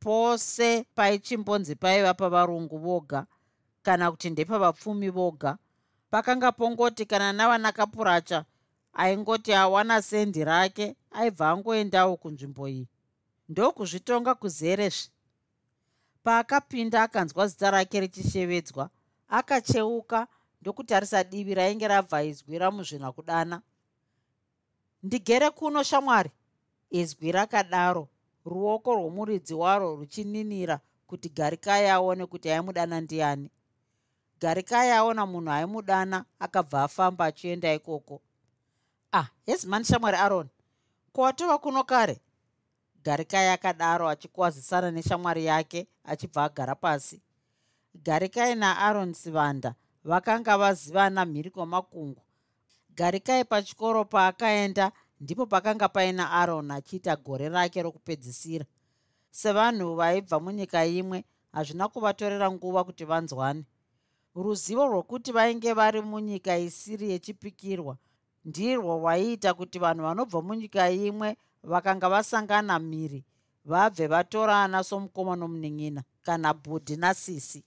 [0.00, 3.26] Pose paichimbonzi paiva pavarungu voga
[3.82, 5.58] kana kuti ndepavapfumi voga
[6.10, 8.44] pakanga pongoti kana navanakapuracha
[8.96, 12.88] aingoti awana sendi rake aibva angoendawo kunzvimbo iyi.
[13.48, 15.10] Ndokuzvitonga kuzeresvi
[16.24, 18.90] paakapinda akanzwa zita rake richishevedzwa
[19.28, 20.26] akacheuka
[20.60, 23.62] ndokutarisa divi rainge rabva izwi ramuzvina kudana.
[25.02, 26.30] Ndigere kuno shamwari.
[26.90, 28.08] Izwi rakadaro.
[28.44, 33.50] Ruoko rwomuridzi waro ruchininira kuti garikai aone kuti aimudana ndiani.
[34.40, 38.22] Garikai aona munhu aimudana akabva afamba achienda ikoko
[39.12, 40.48] ah hezimani shamwari aron.
[41.12, 42.20] Kwatova kuno kare
[43.04, 47.22] garikai akadaro achikwazisana neshamwari yake achibva agara pasi.
[47.94, 52.22] Garikai naaron sivanda vakanga vazivana mhiri kwamakungu
[52.96, 58.64] garikai pachikoro paakaenda ndipo pakanga paina aron achiita gore rake rokupedzisira.
[59.30, 63.64] Sevanhu vaibva munyika imwe hazvina kuvatorera nguva kuti vanzwane.
[64.34, 67.96] Ruzivo rwokuti vainge vari munyika isiri yechipikirwa
[68.46, 73.20] ndirwo rwaiita kuti vanhu vanobva munyika imwe vakanga vasangana mhiri
[73.64, 77.64] vabve vatorana somukoma nomunin'ina kana bhudhi nasisi.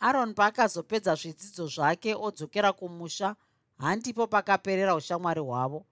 [0.00, 3.36] Aron paakazopedza zvidzidzo zvake odzokera kumusha
[3.78, 5.86] handipo pakaperera ushamwari hwavo.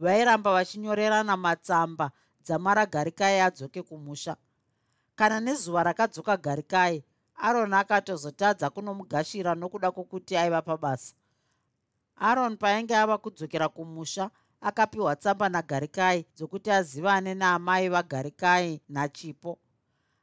[0.00, 2.10] Vairamba vachinyorerana matsamba
[2.44, 4.36] dzamara garikai adzoke kumusha.
[5.16, 7.04] Kana nezuva rakadzoka garikai
[7.36, 11.14] aron akatozotadza kunomugashira nokuda kwokuti aiva pabasa
[12.16, 19.58] aron painge ava kudzokera kumusha akapiwa tsamba nagarikai dzokuti azivane naamai vagarikai nachipo.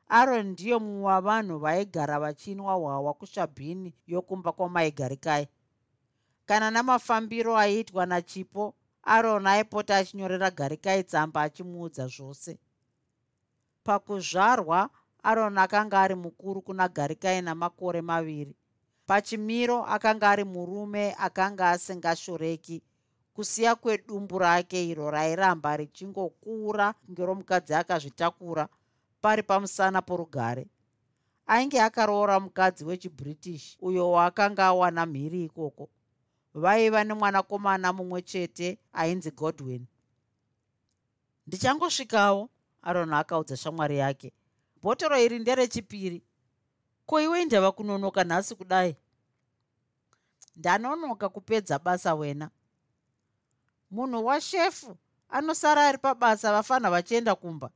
[0.07, 5.47] Aron ndiyo mumwe wavanhu vaigara vachinwa hwawa kushabhini yokumba kwamai garikai.
[6.45, 12.59] Kana namafambiro aiitwa nachipo aron aipota achinyorera garikai tsamba achimuudza zvose.
[13.83, 14.89] Pakuzvarwa
[15.23, 18.55] aron akanga ari mukuru kuna garikai namakore maviri
[19.07, 22.81] pachimiro akanga ari murume akanga asingashoreki
[23.33, 28.67] kusiya kwedumbu rake iro rairamba richingokura kunge romukadzi akazvitakura
[29.21, 30.67] pari pamusana porugare.
[31.47, 35.89] Ainge akaroora mukadzi wechibritish uyo waakanga awana mhiri ikoko.
[36.53, 39.85] Vaiva nemwanakomana mumwe chete ainzi godwin.
[41.47, 42.49] Ndichangosvikawo
[42.81, 44.33] aron akaudza shamwari yake.
[44.81, 46.23] Bhotoro iri nderechipiri
[47.05, 48.95] ko iwe indava kunonoka nhasi kudai?
[50.55, 52.49] Ndanonoka kupedza basa wena.
[53.91, 54.97] Munhu washefu
[55.29, 57.69] anosara ari pabasa vafana vachienda kumba.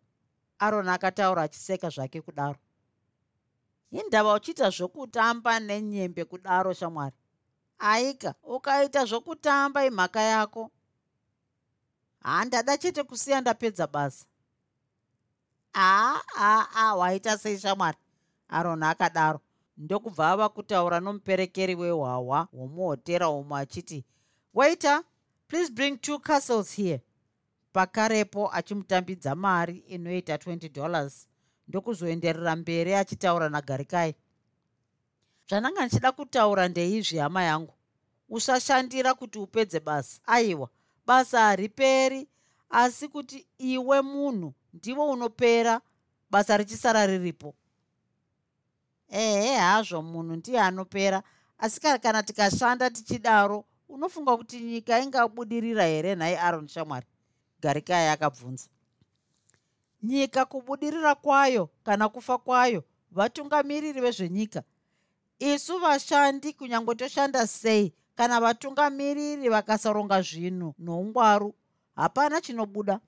[0.60, 2.60] Aron akataura achiseka zvake kudaro.
[3.92, 7.16] Indava uchiita zvokutamba nenyembe kudaro shamwari.
[7.80, 10.72] Aika ukaita zvokutamba imhaka yako.
[12.20, 14.26] Handada chete kusiya ndapedza basa.
[15.76, 17.98] Aa aa waita sei shamwari
[18.50, 19.40] aroni akadaro.
[19.78, 24.06] Ndokubva ava kutaura nomuperekeri wehwahwa womuhotera umwe achiti
[24.54, 25.04] waita
[25.48, 27.02] please bring two castles here.
[27.74, 31.28] Pakarepo achimutambidza mari inoita 20 dollars.
[31.68, 34.16] Ndokuzoenderera mberi achitaura nagarikai.
[35.50, 37.74] Zvandanga ndichida kutaura ndeizvi hama yangu?
[38.30, 40.22] Usashandira kuti upedze basa.
[40.26, 40.70] Aiwa
[41.06, 42.28] basa hariperi
[42.70, 45.82] asi kuti iwe munhu ndivo unopera
[46.30, 47.56] basa richisara riripo
[49.10, 51.24] ehe hazvo munhu ndiye anopera.
[51.58, 56.16] Asi kana tikashanda tichidaro unofunga kuti nyika ingabudirira here?
[56.16, 57.06] Nhai aron shamwari
[57.62, 58.68] garikai akabvunza.
[60.04, 64.64] Nyika kubudirira kwayo kana kufa kwayo vatungamiriri vezvenyika.
[65.40, 67.94] Isu vashandi kunyange toshanda sei?
[68.16, 71.56] Kana vatungamiriri vakasaronga zvinhu noungwaru
[71.96, 73.00] hapana chinobuda.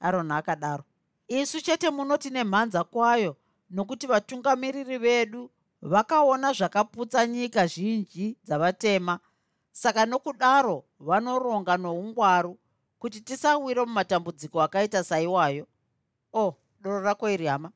[0.00, 0.84] Aron akadaro.
[1.28, 3.36] Isu chete munoti nemhanza kwayo
[3.70, 5.50] nokuti vatungamiriri vedu
[5.82, 9.18] vakaona zvakaputsa nyika zhinji dzavatema.
[9.72, 12.58] Saka nokudaro vanoronga noungwaru
[12.98, 15.66] kuti tisawira mumatambudziko akaita saiwayo.
[16.32, 17.72] O oh, doro rako iri hama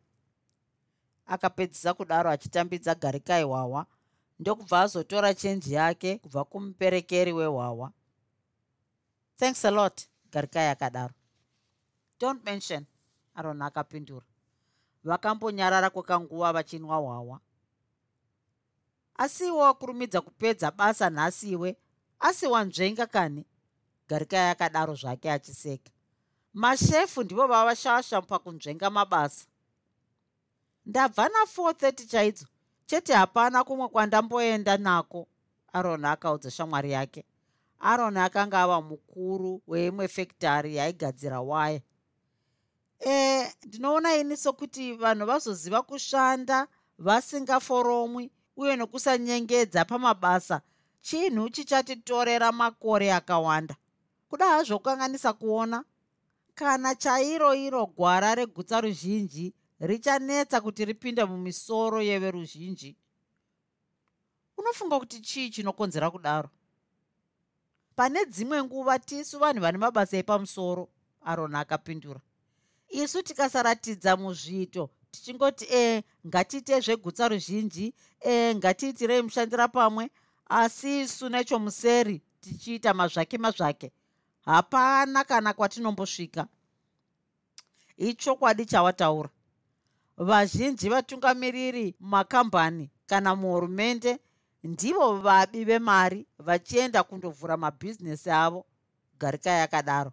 [1.27, 3.87] akapedzisa kudaro achitambidza garikai hwahwa
[4.39, 7.93] ndokubva azotora chenji yake kubva kumuperekeri wehwahwa
[9.37, 11.15] thanks a lot garikai akadaro.
[12.21, 12.87] Don't mention
[13.35, 14.27] arona akapindura
[15.05, 17.41] vakambonyarara kwekanguva vachinwa hwahwa.
[19.15, 21.77] Asiwo wakurumidza kupedza basa nhasiwe
[22.21, 23.47] asiwanzvenga kani?
[24.09, 25.91] Garikai akadaro zvake achiseka.
[26.55, 29.47] Mashefu ndivo vavashasha pakunzvenga mabasa.
[30.87, 32.47] Ndabva na430 chaidzo
[32.87, 35.29] chete hapana kumwe kwandamboenda nako
[35.73, 37.25] aron akaudza shamwari yake.
[37.81, 41.81] Aron akanga ava mukuru weimwe fekitari yaigadzira waya
[43.07, 50.61] e ndinoona ini sokuti vanhu vazoziva kushanda vasingaforomwi uye nokusanyengedza pamabasa.
[51.01, 53.77] Chinhu chichatitorera makore akawanda.
[54.29, 55.85] Kuda hazvo kukanganisa kuona.
[56.55, 62.97] Kana chairo iro gwara regutsa ruzhinji richanetsa kuti ripinde mumisoro yeveruzhinji
[64.57, 66.51] unofunga kuti chii chinokonzera kudaro?
[67.97, 70.89] Pane dzimwe nguva tisu vanhu vane mabasa epamusoro
[71.25, 72.21] arona akapindura
[72.91, 80.11] isu tikasaratidza muzviito tichingoti e ngatiite zvegutsa ruzhinji e ngatiitirei mushandira pamwe
[80.49, 83.93] asi isu nechomuseri tichiita mazvake mazvake.
[84.45, 86.47] Hapana kana kwatinombosvika
[87.97, 89.31] ichokwadi chawataura.
[90.17, 94.19] Vazhinji vatungamiriri mumakambani kana muhurumende
[94.65, 98.67] ndivo vabi vemari vachienda kundovhura mabhizinesi avo.
[99.19, 100.13] Garikai akadaro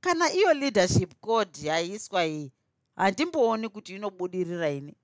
[0.00, 2.52] kana iyo leadership code yaiswa iyi
[2.96, 4.94] handimbooni kuti inobudirira ini.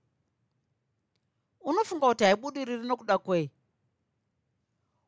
[1.60, 3.50] Unofunga kuti haibudiriri nokuda kwei?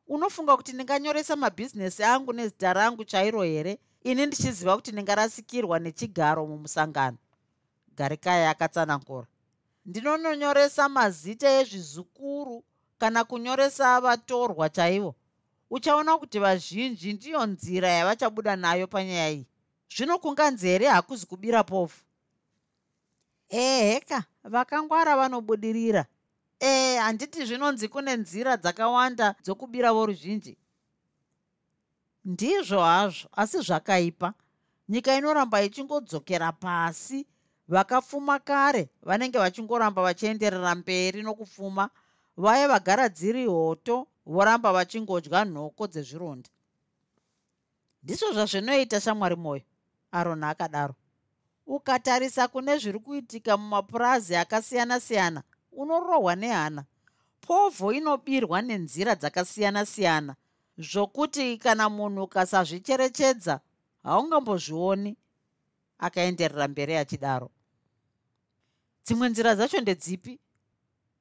[0.07, 3.79] Unofunga kuti ndinganyoresa mabhizinesi angu nezita rangu chairo here?
[4.03, 7.17] Ini ndichiziva kuti ndingarasikirwa nechigaro mumusangano.
[7.95, 9.27] Garikai akatsanangura.
[9.85, 12.63] Ndinononyoresa mazita ezvizukuru
[12.97, 15.15] kana kunyoresa vatorwa chaivo.
[15.69, 19.45] Uchaona kuti vazhinji ndiyo nzira yavachabuda nayo panyaya iyi
[19.89, 22.03] zvino kunganzere hakuzi kubira pofu?
[23.49, 26.05] Eheka vakangwara vanobudirira.
[26.59, 30.57] E handiti zvinonzi kune nzira dzakawanda dzokubira voruzhinji.
[32.25, 34.33] Ndizvo hazvo asi zvakaipa.
[34.89, 37.25] Nyika inoramba ichingodzokera pasi.
[37.67, 41.89] Vakapfuma kare vanenge vachingoramba vachienderera mberi nokupfuma
[42.37, 46.49] vaya vagara dziri hoto voramba vachingodya nhoko dzezvironda.
[48.03, 49.63] Ndizvo zvazvinoita shamwari mwoyo
[50.11, 50.95] aroni akadaro.
[51.67, 56.83] Ukatarisa kune zviri kuitika mumapurazi akasiyana-siyana unorohwa nehana.
[57.41, 60.35] Povho inobirwa nenzira dzakasiyana-siyana
[60.77, 63.59] zvokuti kana munhu ukasazvicherechedza
[64.03, 65.17] haungambozvioni
[65.99, 67.49] akaenderera mberi achidaro.
[69.05, 70.39] Dzimwe nzira dzacho ndedzipi?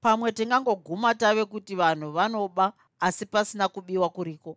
[0.00, 4.56] Pamwe tingangoguma tave kuti vanhu vanoba asi pasina kubiwa kuriko.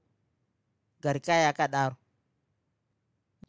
[1.02, 1.96] Garikai akadaro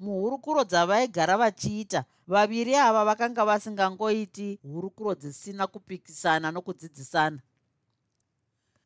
[0.00, 2.04] muhurukuro dzavaigara vachiita.
[2.26, 7.38] Vaviri ava vakanga vasingangoiti hurukuro dzisina kupikisana nokudzidzisana.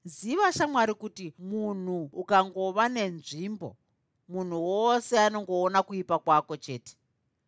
[0.04, 3.76] Ziva shamwari kuti munhu ukangova nenzvimbo
[4.28, 6.96] munhu wose anongoona kuipa kwako chete.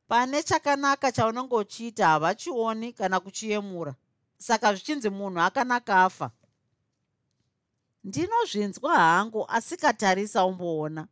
[0.09, 3.95] Pane chakanaka chaunenge uchiita havachioni kana kuchiyemura
[4.39, 6.31] saka zvichinzi munhu akanaka afa.
[8.05, 11.09] Ndinozvinzwa hangu asikatarisa umboona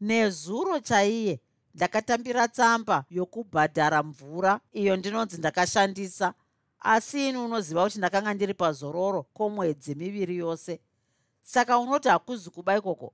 [0.00, 1.40] nezuro chaiye
[1.74, 6.34] ndakatambira tsamba yokubhadhara mvura iyo ndinonzi ndakashandisa.
[6.80, 10.80] Asi ini unoziva kuti ndakanga ndiri pazororo komwedzi miviri yose.
[11.42, 13.12] Saka unoti hakuzi kuba ikoko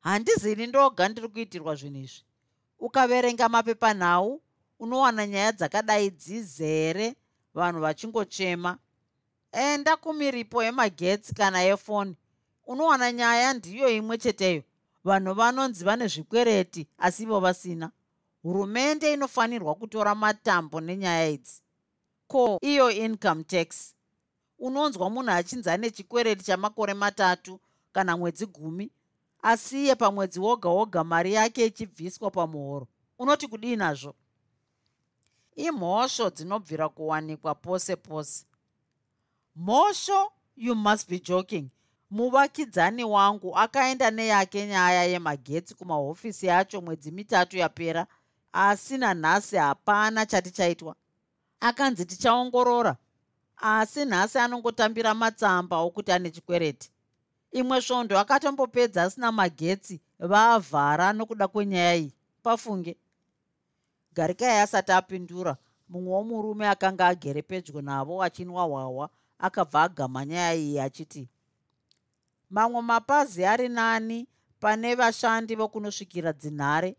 [0.00, 2.22] handizini ndoga ndiri kuitirwa zvinhu izvi.
[2.78, 4.42] Ukaverenga mapepanhau
[4.78, 7.14] unowana nyaya dzakadai dzizere
[7.54, 8.78] vanhu vachingochema.
[9.52, 12.16] Enda kumiripo yemagetsi kana yefoni
[12.66, 14.62] unowana nyaya ndiyo imwe cheteyo
[15.04, 17.90] vanhu vanonzi vane zvikwereti asi ivo vasina.
[18.42, 21.62] Hurumende inofanirwa kutora matambo nenyaya idzi.
[22.26, 23.94] Ko iyo income tax?
[24.58, 27.60] Unonzwa munhu achinzi ane chikwereti chamakore matatu
[27.92, 28.90] kana mwedzi gumi
[29.42, 32.88] asiye pamwedzi woga woga mari yake ichibviswa pamuhoro.
[33.18, 34.14] Unoti kudii nazvo?
[35.56, 38.46] Imhosvo dzinobvira kuwanikwa pose pose.
[39.56, 41.68] Mhosvo you must be joking
[42.10, 48.06] muvakidzani wangu akaenda neyake nyaya yemagetsi kumahofisi yacho mwedzi mitatu yapera
[48.52, 50.94] asi nanhasi hapana chati chaitwa.
[51.60, 52.96] Akanzi tichaongorora.
[53.56, 56.90] Asi nhasi anongotambira matsamba okuti ane chikwereti.
[57.52, 62.12] Imwe svondo akatombopedza asina magetsi vaavhara nokuda kwenyaya iyi.
[62.42, 62.96] Pafunge.
[64.14, 65.56] Garikai asati apindura
[65.88, 71.28] mumwe womurume akanga agere pedyo navo achinwa hwahwa akabva agama nyaya iyi achiti
[72.50, 74.26] mamwe mapazi ari nani
[74.60, 76.96] pane vashandi vokunosvikira dzinhare.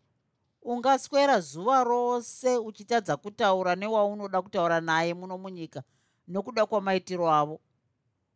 [0.62, 5.84] Ungaswera zuva rose uchitadza kutaura newaunoda kutaura naye muno munyika
[6.28, 7.60] nokuda kwamaitiro avo.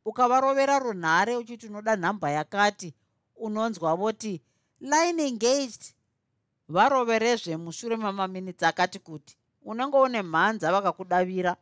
[0.06, 2.94] Ukavarovera runhare uchiti unoda nhamba yakati
[3.36, 4.42] unonzwa voti
[4.80, 5.84] line engaged.
[6.70, 11.56] Varoverezve mushure memaminitsi akati kuti unenge une mhanza vakakudavira.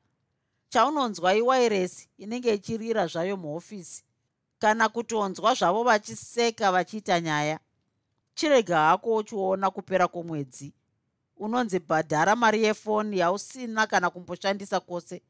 [0.69, 4.03] Chaunonzwa iwairesi inenge ichirira zvayo muhofisi
[4.61, 7.59] kana kutonzwa zvavo vachiseka vachiita nyaya
[8.33, 10.73] chirega hako uchiona kupera kwomwedzi.
[11.37, 15.21] Unonzi bhadhara mari yefoni yausina kana kumboshandisa kwose.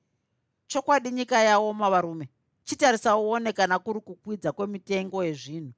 [0.67, 2.29] Chokwadi nyika yaoma varume
[2.63, 5.71] chitarisa uone kana kuri kukwidza kwemitengo yezvinhu.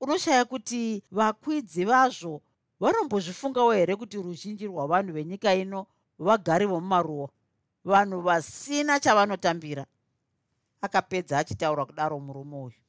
[0.00, 2.42] Unoshaya kuti vakwidzi vazvo
[2.80, 5.86] vanombozvifungawo here kuti ruzhinji rwavanhu venyika ino
[6.18, 7.28] vagari vomumaruwa
[7.84, 9.86] vanhu vasina chavanotambira.
[10.80, 12.83] Akapedza achitaura kudaro murume uyu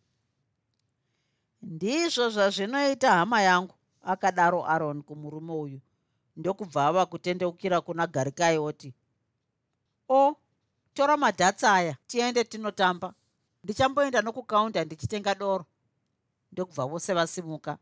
[1.61, 5.79] ndizvo zvazvinoita hama yangu akadaro aron kumurume uyu.
[6.37, 8.93] Ndokubva ava kutendeukira kuna garikai oti
[10.09, 10.35] o
[10.93, 13.13] tora madhatsi aya tiende tinotamba.
[13.63, 15.65] Ndichamboenda nokukaunda ndichitenga doro.
[16.51, 17.77] Ndokubva vose vasimuka.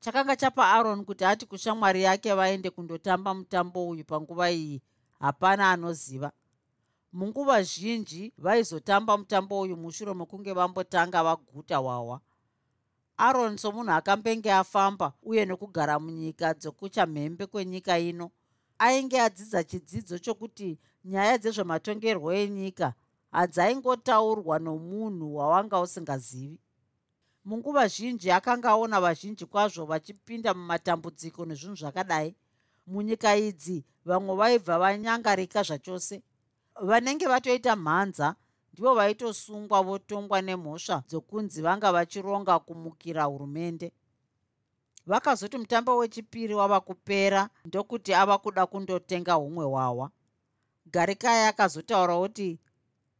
[0.00, 4.82] Chakanga chapa aron kuti ati kushamwari yake vaende kundotamba mutambo uyu panguva iyi
[5.20, 6.32] hapana anoziva.
[7.12, 12.20] Munguva zhinji vaizotamba mutambo uyu mushure mekunge vambotanga vaguta hwahwa
[13.18, 18.30] aron somunhu akambenge afamba uye nokugara munyika dzokuchamhembe kwenyika ino.
[18.78, 22.94] Ainge adzidza chidzidzo chokuti nyaya dzezvematongerwo enyika
[23.32, 26.58] hadzaingotaurwa nomunhu wawanga usingazivi.
[27.44, 32.34] Munguva zhinji akanga aona vazhinji kwazvo vachipinda mumatambudziko nezvinhu zvakadai.
[32.86, 36.22] Munyika idzi vamwe vaibva vanyangarika zvachose.
[36.82, 38.34] Vanenge vatoita mhanza
[38.78, 43.92] ndivo vaitosungwa votongwa nemhosva dzokunzi vanga vachironga kumukira hurumende.
[45.06, 50.10] Vakazoti mutambo wechipiri wava kupera ndokuti ava kuda kundotenga humwe hwahwa
[50.86, 52.58] garikaya akazotaura kuti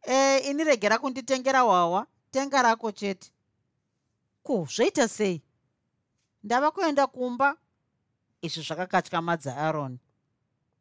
[0.03, 3.33] e ini regera kunditengera hwahwa tenga rako chete.
[4.43, 5.43] Ko zvoita sei?
[6.45, 7.57] Ndava kuenda kumba.
[8.43, 9.99] Izvi zvakakatyamadza aron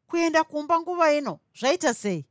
[0.06, 2.27] kuenda kumba nguva ino zvaita sei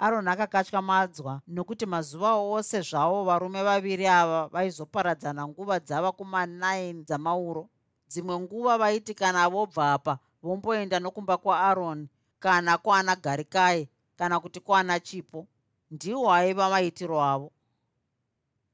[0.00, 7.68] aron akakatyamadzwa nokuti mazuva ose zvavo varume vaviri ava vaizoparadzana nguva dzava kuma9 dzamauro.
[8.08, 12.08] Dzimwe nguva vaiti kana vobva apa vomboenda nokumba kwaaron
[12.40, 15.46] kana kwana garikai kana kuti kwana chipo
[15.90, 17.52] ndiwo aiva maitiro avo.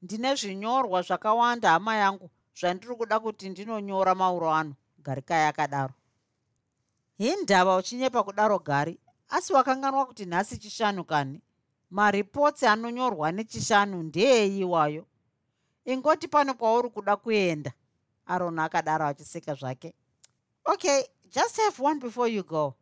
[0.01, 4.73] Ndine zvinyorwa zvakawanda hama yangu zvandiri kuda kuti ndinonyora mauro ano
[5.03, 5.93] garikai akadaro.
[7.17, 8.99] Hindava uchinyepa kudaro gari
[9.29, 11.41] asi wakanganwa kuti nhasi chishanu kani?
[11.89, 15.05] Maripotsi anonyorwa nechishanu ndeeiwayo
[15.85, 17.71] ingoti pano kwauri kuda kuenda?
[18.25, 19.93] Arona akadaro achiseka zvake.
[20.65, 22.75] Okay just have one before you go.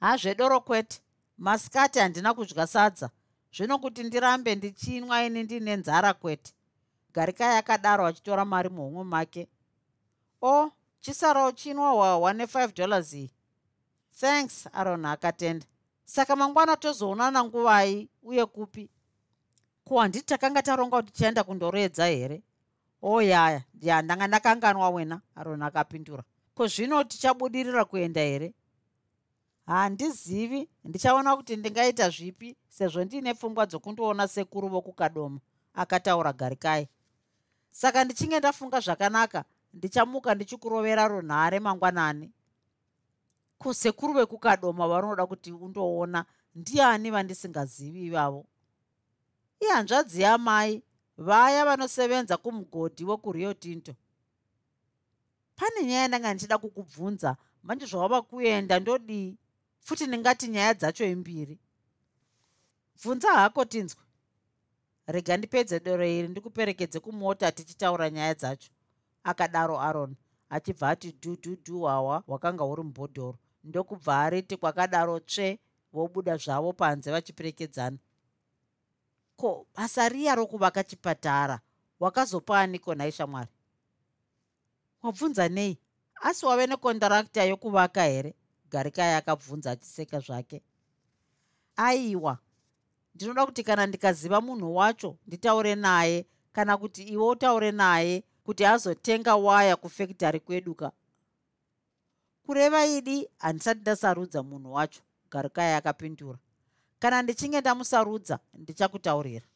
[0.00, 1.00] Hazvedoro kwete.
[1.38, 3.10] Masikati handina kudya sadza.
[3.52, 6.52] Zvino kuti ndirambe ndichinwa ini ndiine nzara kwete.
[7.14, 9.48] Garikai akadaro achitora mari muhumwe make.
[10.42, 13.30] O oh, chisara uchinwa hwahwa ne5 dollars iyi
[14.20, 15.66] thanks aron akatenda.
[16.04, 18.90] Saka mangwana tozoonana nguvai uye kupi?
[19.84, 22.42] Ko handiti takanga taronga kuti tichaenda kundoredza here?
[23.02, 26.22] O oh, yaya ya ndanga ndakanganwa wena aron akapindura.
[26.54, 28.54] Ko zvino tichabudirira kuenda here?
[29.66, 35.40] Handizivi ndichaona kuti ndingaita zvipi sezvo ndiine pfungwa dzokundoona sekuru vokukadoma.
[35.74, 36.88] Akataura garikai
[37.70, 39.44] saka ndichinge ndafunga zvakanaka
[39.74, 42.32] ndichamuka ndichikurovera runhare mangwanani
[43.58, 48.46] kusekuru vekukadoma vanoda kuti undoona ndiani vandisingazivi ivavo?
[49.60, 50.82] Ihanzvadzi yamai
[51.16, 53.94] vaya vanosevenza kumugodhi wekurio tinto.
[55.56, 59.36] Pane nyaya ndanga ndichida kukubvunza manje zvawava kuenda ndodii?
[59.80, 61.58] Futi ndingati nyaya dzacho imbiri.
[62.96, 64.02] Bvunza hako tinzwe.
[65.06, 68.70] Rega ndipedze doro iri ndikuperekedze kumota tichitaura nyaya dzacho.
[69.24, 70.16] Akadaro aron
[70.50, 73.38] achibva ati dhudhudhu hwawa hwakanga huri mubhodhoro
[73.68, 75.58] ndokubva ariti kwakadaro tsve
[75.92, 77.98] vobuda zvavo panze vachiperekedzana.
[79.36, 81.60] Ko basa riya rokuvaka chipatara
[82.00, 83.50] wakazopaaniko nhai shamwari
[85.02, 85.78] wabvunza nei?
[86.20, 88.34] Asi wave nekondarakta yokuvaka here?
[88.70, 90.62] Garikai akabvunza achiseka zvake.
[91.76, 92.38] Aiwa
[93.14, 99.36] ndinoda kuti kana ndikaziva munhu wacho nditaure naye kana kuti iwe utaure naye kuti azotenga
[99.36, 100.92] waya kufekitari kweduka
[102.48, 105.02] kureva idi handisati ndasarudza munhu wacho.
[105.30, 106.38] Garikai akapindura
[106.98, 109.46] kana ndichinge ndamusarudza ndichakutaurira.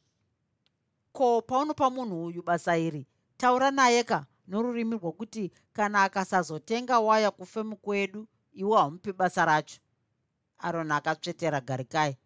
[1.12, 7.76] Ko paunopa munhu uyu basa iri taura naye ka norurimi rwokuti kana akasazotenga waya kufemu
[7.76, 9.80] kwedu iwe hamupi basa racho.
[10.58, 12.16] Arona akatsvetera garikai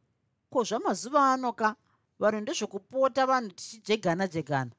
[0.50, 1.76] ko zvamazuva ano ka
[2.18, 4.74] vanhu ndezvekupota vanhu tichijegana jegana?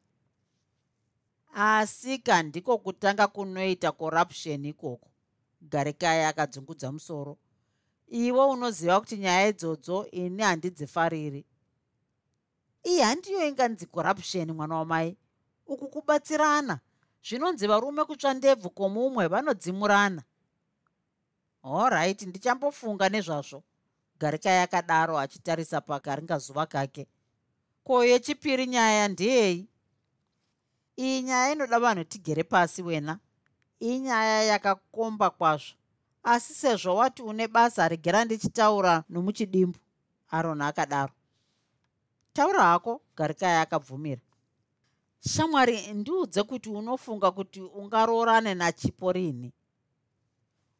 [1.55, 5.07] Asi ka ndiko kutanga kunoita corruption ikoko
[5.69, 7.37] garikai akadzungudza musoro.
[8.07, 11.45] Iwe unoziva kuti nyaya idzodzo ini handidzifariri.
[12.83, 15.17] Iyi handiyo inganzi corruption mwana wamai.
[15.65, 16.79] Uku kubatsirana.
[17.23, 20.23] Zvinonzi varume kutsva ndebvu komumwe vanodzimurana.
[21.63, 23.63] Allright ndichambofunga nezvazvo.
[24.19, 27.07] Garikai akadaro achitarisa pakaringazuva kake.
[27.83, 29.67] Ko yechipiri nyaya ndeyei
[30.97, 33.19] iyi nyaya inoda vanhu tigere pasi wena
[33.79, 35.75] inyaya yakakomba kwazvo.
[36.23, 39.79] Asi sezvo wati une basa regera ndichitaura nomuchidimbu
[40.31, 41.13] aron akadaro.
[42.33, 44.21] Taura hako garikai akabvumira
[45.19, 49.53] shamwari ndiudze kuti unofunga kuti ungaroorane nachipo rini.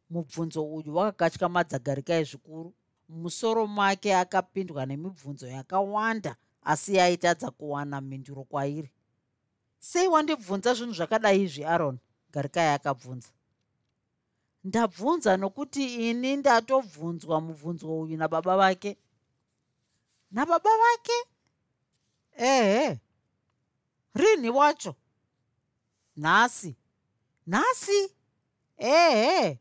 [0.10, 2.74] Mubvunzo uyu wakakatyamadza garikai zvikuru.
[3.10, 8.92] Musoro make akapindwa nemibvunzo yakawanda asi yaitadza kuwana mhinduro kwairi.
[9.80, 12.00] Sei wandibvunza zvinhu zvakadai izvi aron
[12.38, 13.30] garikai akabvunza.
[14.64, 18.98] Ndabvunza nokuti ini ndatovhunzwa mubvunzo uyu nababa vake.
[20.32, 21.18] Nababa vake?
[22.38, 23.00] Ehe.
[24.14, 24.96] Rini wacho?
[26.18, 26.76] Nhasi.
[27.48, 28.12] Nhasi?
[28.78, 29.60] Ehe.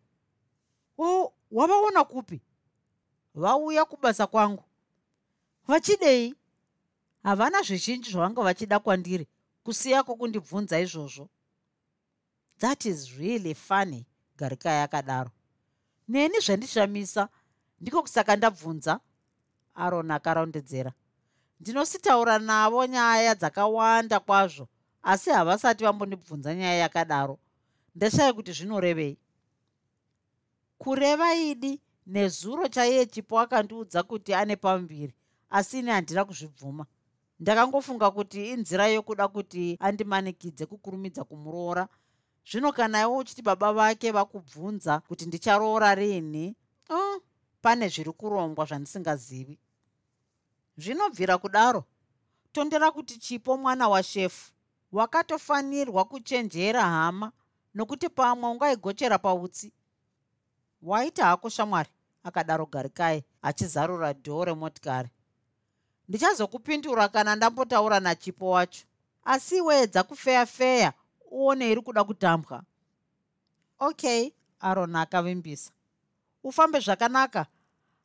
[1.50, 2.40] Wavaona kupi?
[3.34, 4.64] Vauya kubasa kwangu.
[5.68, 6.34] Vachidei?
[7.22, 9.26] Havana zvizhinji zvavanga vachida kwandiri
[9.64, 11.28] kusiyako kundibvunza izvozvo
[12.58, 14.06] that is really funny
[14.38, 15.30] garikai akadaro
[16.08, 17.28] neni zvandishamisa
[17.80, 19.00] ndiko kusaka ndabvunza.
[19.74, 20.92] Aron akarondedzera.
[21.60, 24.68] Ndinositaura navo nyaya dzakawanda kwazvo
[25.02, 27.38] asi havasati vambondibvunza nyaya yakadaro.
[27.94, 29.18] Ndashaya kuti zvinorevei.
[30.78, 35.14] Kureva idi nezuro chaiye chipo akandiudza kuti ane pamuviri
[35.50, 36.86] asi ini handina kuzvibvuma.
[37.40, 41.88] Ndakangofunga kuti inzira yokuda kuti andimanikidze kukurumidza kumuroora
[42.50, 46.56] zvino kana iwo uchiti baba vake vakubvunza kuti ndicharoora rini
[46.90, 47.20] oh,
[47.62, 49.58] pane zviri kurongwa zvandisingazivi.
[50.78, 51.84] Zvinobvira kudaro
[52.52, 54.52] tondera kuti chipo mwana washefu
[54.92, 57.32] wakatofanirwa kuchenjera hama
[57.74, 59.72] nokuti pamwe ungaigochera pautsi.
[60.82, 61.90] Waita hako shamwari
[62.22, 65.08] akadaro garikai achizarura dhoo remotikari.
[66.08, 68.84] Ndichazokupindura kana ndambotaura nachipo wacho.
[69.24, 70.92] Asi wedza kufeya feya
[71.30, 72.62] uone iri kuda kutambwa.
[73.78, 75.72] Ok aron akavimbisa.
[76.44, 77.46] Ufambe zvakanaka.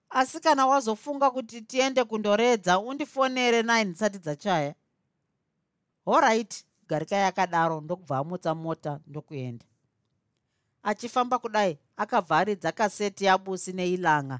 [0.09, 4.76] Asi kana wazofunga kuti tiende kundoredza undifonere nai ndisati dzachaya.
[6.05, 9.65] Oright garikai akadaro ndokubva amutsa mota ndokuenda.
[10.84, 14.39] Achifamba kudai akabva aridza kaseti yabusi neilanga.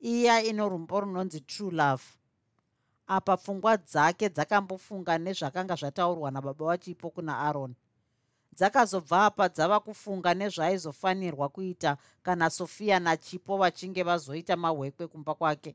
[0.00, 2.02] Iya ino rumbo runonzi true love.
[3.06, 7.74] Apa pfungwa dzake dzakambofunga nezvakanga zvataurwa nababa wachipo kuna aron
[8.52, 15.74] dzakazobva apa dzava kufunga nezvaaizofanirwa kuita kana sofia nachipo vachinge vazoita mahwekwe kumba kwake.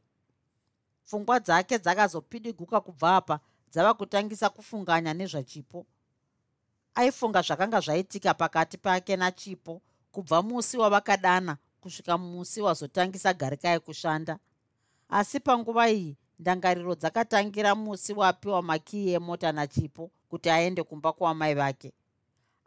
[1.06, 3.40] Pfungwa dzake dzakazopidiguka kubva apa
[3.72, 5.86] dzava kutangisa kufunganya nezvachipo.
[6.96, 14.40] Aifunga zvakanga zvaitika pakati pake nachipo kubva musi wavakadana kusvika musi wazotangisa garikai kushanda.
[15.10, 21.94] Asi panguva iyi ndangariro dzakatangira musi wapiwa makii emota nachipo kuti aende kumba kwamai vake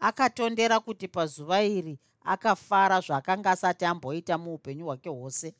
[0.01, 5.55] akatondera kuti pazuva iri akafara zvaakanga asati amboita muupenyu hwake hwose.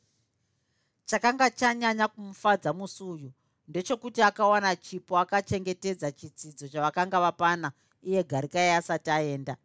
[1.05, 3.31] Chakanga chanyanya kumufadza musi uyu
[3.67, 7.71] ndechekuti akawana chipo akachengetedza chidzidzo chavakanga vapana
[8.01, 9.57] iye garikai asati aenda.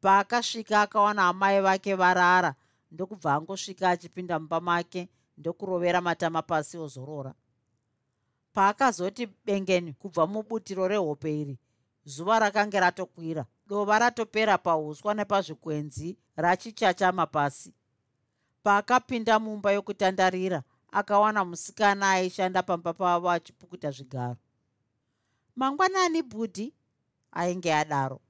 [0.00, 2.54] Paakasvika akawana amai vake varara
[2.90, 7.34] ndokubva angosvika achipinda mumba make ndokurovera matama pasi ozorora.
[8.52, 11.58] Paakazoti bengeni kubva mubutiro rehope iri
[12.04, 17.74] zuva rakanga ratokwira dova ratopera pauswa nepazvikwenzi rachichachama pasi.
[18.62, 20.62] Paakapinda mumba yokutandarira
[20.92, 24.36] akawana musikana aishanda pamba pavo achipukuta zvigaro.
[25.56, 26.74] Mangwanani bhudhi
[27.32, 28.20] ainge adaro.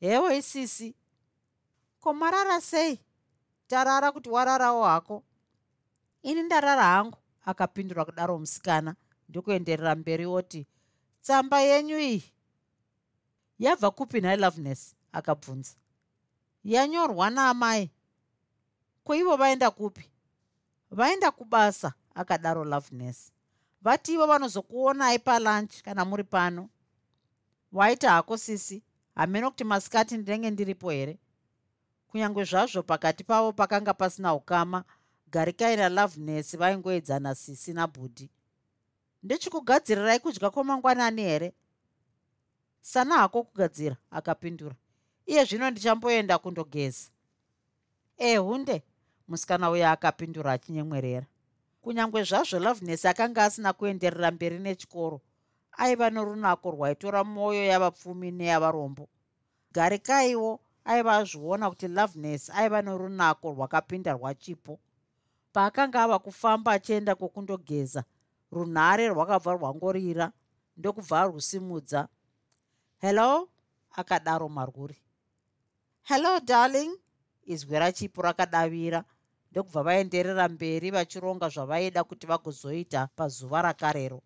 [0.00, 0.94] Hewo isisi
[2.00, 3.00] komarara sei?
[3.66, 5.24] Tarara kuti wararawo hako.
[6.22, 8.94] Ini ndarara hangu akapindura kudaro musikana
[9.28, 10.66] ndokuenderera mberi oti
[11.22, 12.33] tsamba yenyu iyi
[13.58, 15.74] yabva kupi nhai loveness akabvunza.
[16.64, 17.90] Yanyorwa naamai.
[19.04, 20.10] Koivo vaenda kupi?
[20.90, 23.34] Vaenda kubasa akadaro loveness
[23.84, 26.68] vativo vanozokuonai palunch kana muri pano.
[27.72, 28.82] Waita hako sisi.
[29.14, 31.18] Hamene kuti masikati ndinenge ndiripo here?
[32.08, 34.84] Kunyange zvazvo pakati pavo pakanga pasina ukama
[35.30, 38.30] garikai naloveness vaingoedzana sisi nabhudhi
[39.22, 41.52] ndechikugadzirirai kudya kwamangwanani here
[42.84, 44.76] sana hako kugadzira akapindura.
[45.26, 47.08] Iye zvino ndichamboenda kundogeza.
[48.18, 48.82] Ehunde
[49.28, 51.26] musikana uyo akapindura achinyemwerera.
[51.82, 55.20] Kunyange zvazvo loveness akanga asina kuenderera mberi nechikoro
[55.72, 59.08] aiva norunako rwaitora mwoyo yavapfumi neyavarombo.
[59.72, 64.78] Garikaiwo aiva azviona kuti loveness aiva norunako rwakapinda rwachipo.
[65.52, 68.04] Paakanga ava kufamba achienda kwokundogeza
[68.52, 70.32] runhare rwakabva rwangorira
[70.76, 72.08] ndokubva arwusimudza
[73.04, 73.48] hello?
[74.00, 74.96] Akadaro marwuri.
[76.08, 76.96] Hello darling?
[77.46, 79.04] Izwi rachipo rakadavira.
[79.50, 84.22] Ndokubva vaenderera mberi vachironga zvavaida kuti vagozoita pazuva rakarero.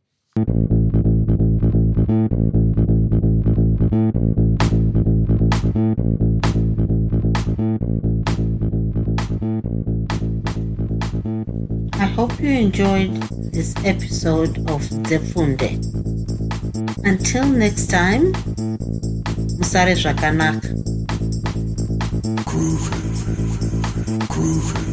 [12.16, 13.14] Hope you enjoyed
[13.52, 15.78] this episode of Zefunde.
[17.04, 18.32] Until next time,
[19.58, 20.68] Musare Zvakanaka.
[22.46, 22.96] Groovy,
[24.28, 24.87] groovy.